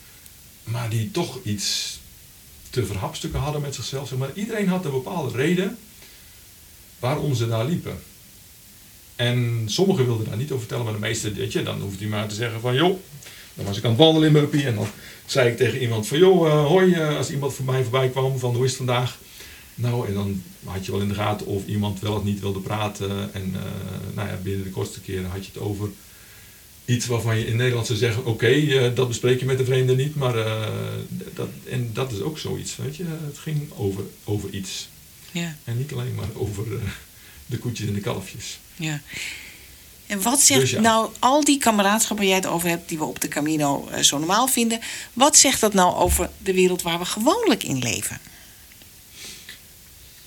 [0.63, 1.99] maar die toch iets
[2.69, 4.15] te verhapstukken hadden met zichzelf.
[4.15, 5.78] Maar iedereen had een bepaalde reden
[6.99, 7.99] waarom ze daar liepen.
[9.15, 12.07] En sommigen wilden daar niet over vertellen, maar de meeste, weet je, dan hoeft hij
[12.07, 12.99] maar te zeggen van, joh,
[13.58, 14.88] dan was ik aan het wandelen in mijn uppie en dan
[15.26, 18.39] zei ik tegen iemand van, joh, uh, hoi, uh, als iemand voor mij voorbij kwam
[18.39, 19.18] van, hoe is het vandaag?
[19.76, 22.60] Nou, en dan had je wel in de gaten of iemand wel of niet wilde
[22.60, 23.34] praten.
[23.34, 23.62] En uh,
[24.16, 25.89] nou ja, binnen de kortste keren had je het over
[26.86, 29.95] iets waarvan je in Nederland zou zeggen, oké, okay, dat bespreek je met de vreemde
[29.95, 30.36] niet, maar
[31.34, 33.03] dat, en dat is ook zoiets, weet je.
[33.26, 34.89] Het ging over, over iets.
[35.32, 35.55] Ja.
[35.64, 36.66] En niet alleen maar over
[37.45, 38.60] de koetjes en de kalfjes.
[38.76, 39.01] Ja.
[40.08, 40.82] En wat zegt dus ja.
[40.82, 43.97] nou al die kameraadschap waar jij het over hebt, die we op de Camino uh,
[43.97, 44.80] zo normaal vinden,
[45.14, 48.20] wat zegt dat nou over de wereld waar we gewoonlijk in leven?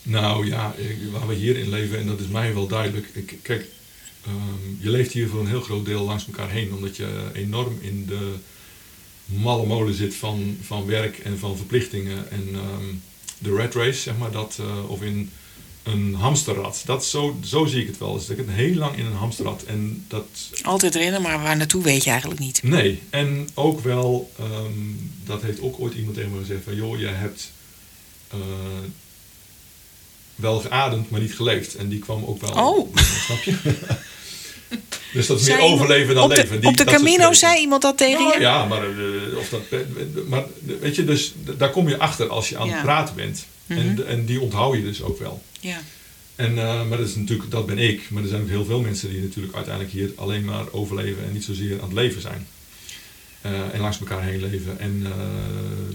[0.03, 0.75] Nou ja,
[1.13, 3.07] waar we hier in leven, en dat is mij wel duidelijk.
[3.43, 3.67] Kijk,
[4.27, 7.79] um, je leeft hier voor een heel groot deel langs elkaar heen, omdat je enorm
[7.81, 8.35] in de
[9.25, 12.31] malle molen zit van, van werk en van verplichtingen.
[12.31, 13.03] En um,
[13.39, 15.31] de rat race, zeg maar, dat, eh, of in
[15.83, 16.83] een hamsterrad.
[16.85, 18.13] Dat zo, zo zie ik het wel.
[18.13, 19.63] Dus ik heel lang in een hamsterrad.
[19.63, 20.25] En dat,
[20.63, 22.63] Altijd rennen, maar waar naartoe weet je eigenlijk niet.
[22.63, 24.73] nee, en ook wel, ehm,
[25.25, 27.51] dat heeft ook ooit iemand tegen me gezegd van, joh, je hebt
[28.31, 28.39] eh,
[30.35, 31.75] wel geademd, maar niet geleefd.
[31.75, 32.51] En die kwam ook wel.
[32.69, 32.97] Oh.
[33.27, 33.55] Snap je?
[35.13, 36.61] dus dat is meer overleven dan op de, leven.
[36.61, 38.41] Die- op de Camino zei iemand dat tegen Nou je?
[38.41, 39.61] ja, maar, eh, of dat,
[40.29, 40.45] maar
[40.81, 42.73] weet je, dus daar kom je achter als je aan Ja.
[42.73, 43.47] het praten bent.
[43.67, 45.43] en, en die onthoud je dus ook wel.
[45.61, 45.81] Ja.
[46.41, 48.11] En, eh, maar dat is natuurlijk, dat ben ik.
[48.11, 51.33] Maar er zijn ook heel veel mensen die natuurlijk uiteindelijk hier alleen maar overleven en
[51.33, 52.47] niet zozeer aan het leven zijn.
[53.41, 55.13] Eh, en langs elkaar heen leven en eh,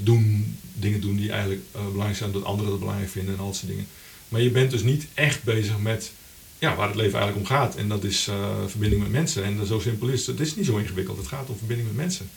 [0.03, 3.55] doen, dingen doen die eigenlijk belangrijk zijn, dat anderen dat belangrijk vinden en al dat
[3.55, 3.87] soort dingen.
[4.29, 6.11] Maar je bent dus niet echt bezig met
[6.59, 7.75] ja, waar het leven eigenlijk om gaat.
[7.75, 8.29] En dat is
[8.67, 9.43] verbinding met mensen.
[9.43, 10.39] En zo simpel is het.
[10.39, 11.17] Het is niet zo ingewikkeld.
[11.17, 12.29] Het gaat om verbinding met mensen.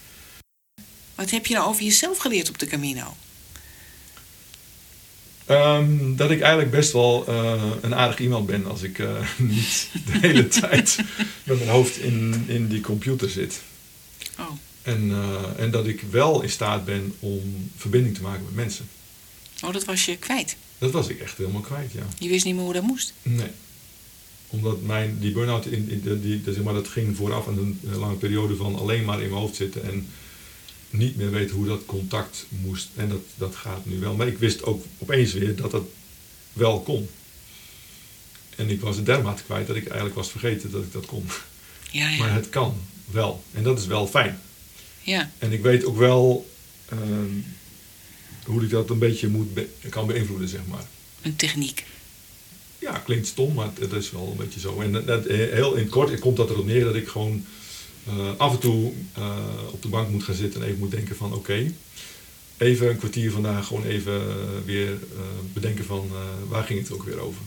[1.14, 3.16] Wat heb je nou over jezelf geleerd op de Camino?
[5.48, 9.88] Ehm, dat ik eigenlijk best wel eh, een aardig iemand ben als ik eh, niet
[10.06, 10.98] de hele tijd
[11.44, 13.60] met mijn hoofd in, in die computer zit.
[14.38, 14.50] Oh,
[14.82, 18.88] En, eh, en dat ik wel in staat ben om verbinding te maken met mensen.
[19.64, 20.56] oh dat was je kwijt.
[20.78, 22.06] Dat was ik echt helemaal kwijt, ja.
[22.18, 23.14] Je wist niet meer hoe dat moest.
[23.22, 23.50] Nee.
[24.48, 28.14] Omdat mijn, die burn-out, in, in, die, zeg maar, dat ging vooraf aan een, lange
[28.14, 30.08] periode van alleen maar in mijn hoofd zitten en
[30.90, 32.88] niet meer weten hoe dat contact moest.
[32.96, 34.14] En dat, dat gaat nu wel.
[34.14, 35.84] Maar ik wist ook opeens weer dat dat
[36.52, 37.08] wel kon.
[38.56, 41.24] En ik was het dermate kwijt dat ik eigenlijk was vergeten dat ik dat kon.
[41.90, 42.18] Ja, ja.
[42.18, 42.80] Maar het kan
[43.10, 43.42] wel.
[43.52, 44.40] En dat is wel fijn.
[45.02, 45.30] ja.
[45.38, 46.50] En ik weet ook wel
[46.88, 47.30] ehm,
[48.44, 50.84] hoe ik dat een beetje moet be- kan beïnvloeden, zeg maar.
[51.22, 51.84] Een techniek.
[52.78, 54.80] Ja, klinkt stom, maar het is wel een beetje zo.
[54.80, 57.44] En dat, dat- heel in kort komt dat erop neer dat ik gewoon
[58.08, 59.36] eh, af en toe eh,
[59.72, 61.72] op de bank moet gaan zitten en even moet denken van oké,
[62.56, 64.98] even een kwartier vandaag gewoon even eh, weer
[65.52, 66.10] bedenken van
[66.48, 67.42] waar ging het ook weer over.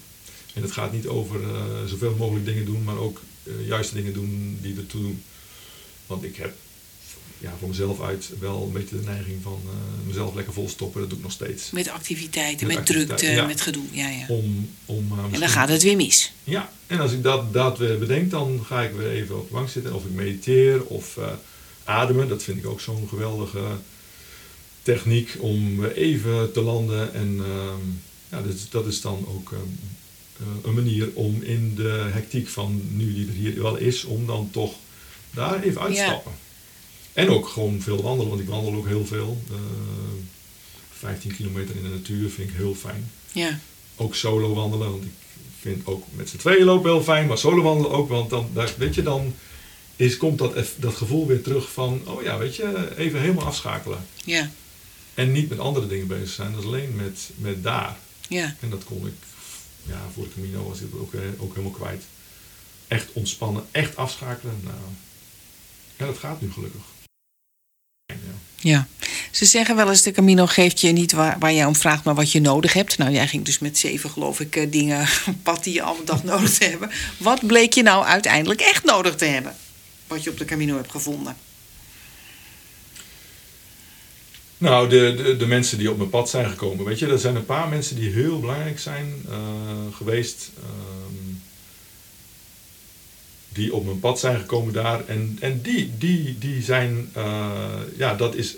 [0.53, 1.39] En het gaat niet over
[1.85, 3.21] zoveel mogelijk dingen doen, maar ook
[3.65, 5.23] juiste dingen doen die ertoe doen.
[6.05, 6.53] Want ik heb
[7.41, 10.99] ja, voor mezelf uit wel een beetje de neiging van eh, mezelf lekker vol stoppen.
[11.01, 11.71] Dat doe ik nog steeds.
[11.71, 13.45] Met activiteiten, Met met, drukte, ja.
[13.45, 13.83] met gedoe.
[13.91, 14.25] Ja, ja.
[14.27, 16.31] Om, om, eh, En dan gaat het weer mis.
[16.43, 19.53] ja, en als ik dat, dat weer bedenk, dan ga ik weer even op de
[19.53, 19.93] bank zitten.
[19.93, 21.27] Of ik mediteer of eh,
[21.83, 22.27] ademen.
[22.27, 23.61] Dat vind ik ook zo'n geweldige
[24.81, 27.13] techniek om even te landen.
[27.13, 27.79] En ehm,
[28.29, 29.61] ja, dat, is- dat is dan ook ehm,
[30.39, 34.25] eh, een manier om in de hectiek van nu die er hier wel is, om
[34.25, 34.73] dan toch
[35.33, 36.31] daar even uit te stappen.
[37.13, 39.41] En ook gewoon veel wandelen, want ik wandel ook heel veel.
[39.51, 39.57] Eh
[40.99, 43.59] 15 kilometer in de natuur vind ik heel fijn Ja.
[43.95, 44.91] ook solo wandelen.
[44.91, 45.11] Want ik
[45.59, 48.09] vind ook met z'n tweeën lopen heel fijn, maar solo wandelen ook.
[48.09, 49.33] Want dan, weet je, dan
[49.95, 54.05] is, komt dat, dat gevoel weer terug van, oh ja, weet je, even helemaal afschakelen.
[54.25, 54.51] Ja.
[55.13, 57.97] En niet met andere dingen bezig zijn, dat is alleen met, met daar.
[58.27, 58.55] Ja.
[58.59, 59.13] En dat kon ik,
[59.85, 62.03] ja, voor de Camino was ik dat ook, eh, ook helemaal kwijt.
[62.87, 64.59] Echt ontspannen, echt afschakelen.
[64.63, 64.75] Nou,
[65.97, 66.81] ja, dat gaat nu gelukkig.
[68.61, 68.87] Ja.
[69.31, 72.15] Ze zeggen wel eens, de Camino geeft je niet waar, waar jij om vraagt, maar
[72.15, 72.97] wat je nodig hebt.
[72.97, 75.07] Nou, jij ging dus met zeven, geloof ik, eh, dingen
[75.43, 76.91] pad die je alle dag nodig te hebben.
[77.17, 79.55] Wat bleek je nou uiteindelijk echt nodig te hebben?
[80.07, 81.35] Wat je op de Camino hebt gevonden.
[84.57, 86.85] Nou, de, de, de mensen die op mijn pad zijn gekomen.
[86.85, 89.37] Weet je, er zijn een paar mensen die heel belangrijk zijn eh,
[89.95, 90.51] geweest.
[90.57, 91.10] ehm,
[93.53, 95.07] die op mijn pad zijn gekomen daar.
[95.07, 97.49] En, en die, die, die zijn, eh,
[97.97, 98.55] ja, dat is,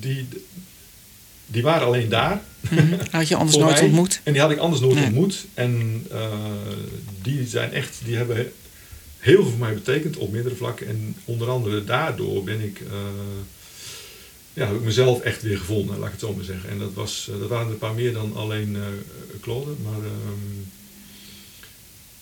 [0.00, 0.26] die,
[1.46, 2.42] die waren alleen daar.
[2.70, 2.94] Mhm.
[3.10, 3.82] Had je anders nooit mij.
[3.84, 4.20] ontmoet?
[4.24, 5.04] En die had ik anders nooit Nee.
[5.04, 5.44] ontmoet.
[5.54, 6.28] En eh,
[7.22, 8.50] die zijn echt, die hebben he-
[9.18, 10.86] heel veel voor mij betekend op meerdere vlakken.
[10.88, 12.96] En onder andere daardoor ben ik, eh,
[14.54, 16.70] ja, heb ik mezelf echt weer gevonden, laat ik het zo maar zeggen.
[16.70, 18.76] En dat, was, dat waren er een paar meer dan alleen
[19.40, 19.70] Claude.
[19.82, 20.60] Maar ehm,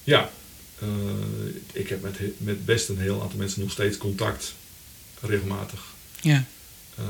[0.04, 0.30] ja,
[1.72, 4.54] ik heb met, met best een heel aantal mensen nog steeds contact,
[5.20, 5.84] regelmatig.
[6.20, 6.44] Ja.
[7.00, 7.04] Eh,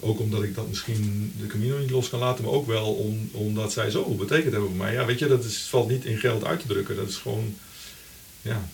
[0.00, 3.30] ook omdat ik dat misschien de Camino niet los kan laten, maar ook wel om,
[3.32, 4.92] omdat zij zoveel betekend hebben voor mij.
[4.92, 6.96] Ja, weet je, dat is, valt niet in geld uit te drukken.
[6.96, 7.54] Dat is gewoon,
[8.42, 8.68] ja,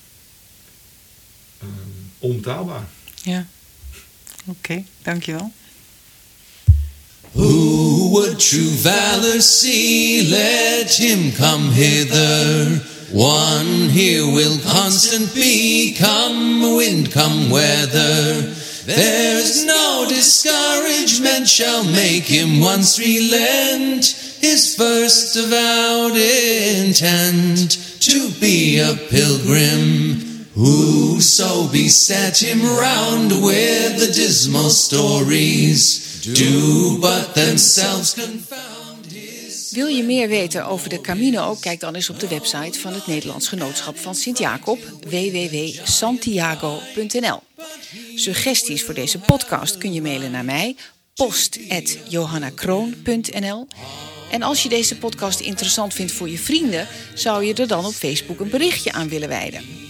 [1.59, 1.71] ehm,
[2.19, 2.89] onbetaalbaar.
[3.23, 3.47] Ja.
[4.45, 5.53] Oké, dankjewel.
[7.33, 10.29] Who would true valor see?
[10.29, 12.83] Let him come hither.
[13.11, 18.43] One here will constant be, come wind, come weather.
[18.85, 24.05] There's no discouragement shall make him once relent
[24.41, 30.47] his first avowed intent to be a pilgrim.
[30.55, 38.78] Whoso beset him round with the dismal stories do but themselves confound
[39.71, 41.57] Wil je meer weten over de Camino?
[41.61, 47.43] Kijk dan eens op de website van het Nederlands Genootschap van Sint-Jacob, www.santiago.nl.
[48.15, 50.77] Suggesties voor deze podcast kun je mailen naar mij,
[51.15, 53.67] post.johannakroon.nl.
[54.31, 57.95] En als je deze podcast interessant vindt voor je vrienden, zou je er dan op
[57.95, 59.88] Facebook een berichtje aan willen wijden.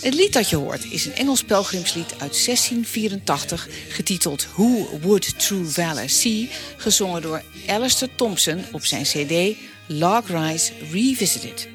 [0.00, 5.64] Het lied dat je hoort is een Engels pelgrimslied uit 1684, getiteld Who Would True
[5.64, 11.68] Valor See, gezongen door Alistair Thompson op zijn CD Log Rise Revisited.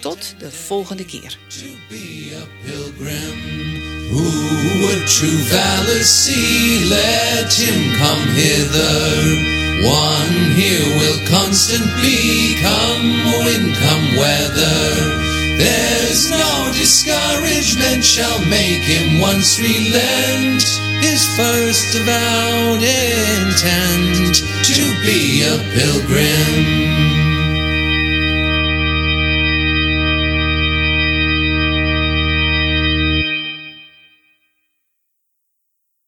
[0.00, 1.38] Tot de volgende keer.
[4.10, 6.84] Who would true valor see?
[6.88, 9.60] Let him come hither.
[9.84, 15.31] One here will constant be, come wind, come weather.
[15.62, 20.64] There's no discouragement shall make him once relent
[21.00, 27.21] his first avowed intent to be a pilgrim.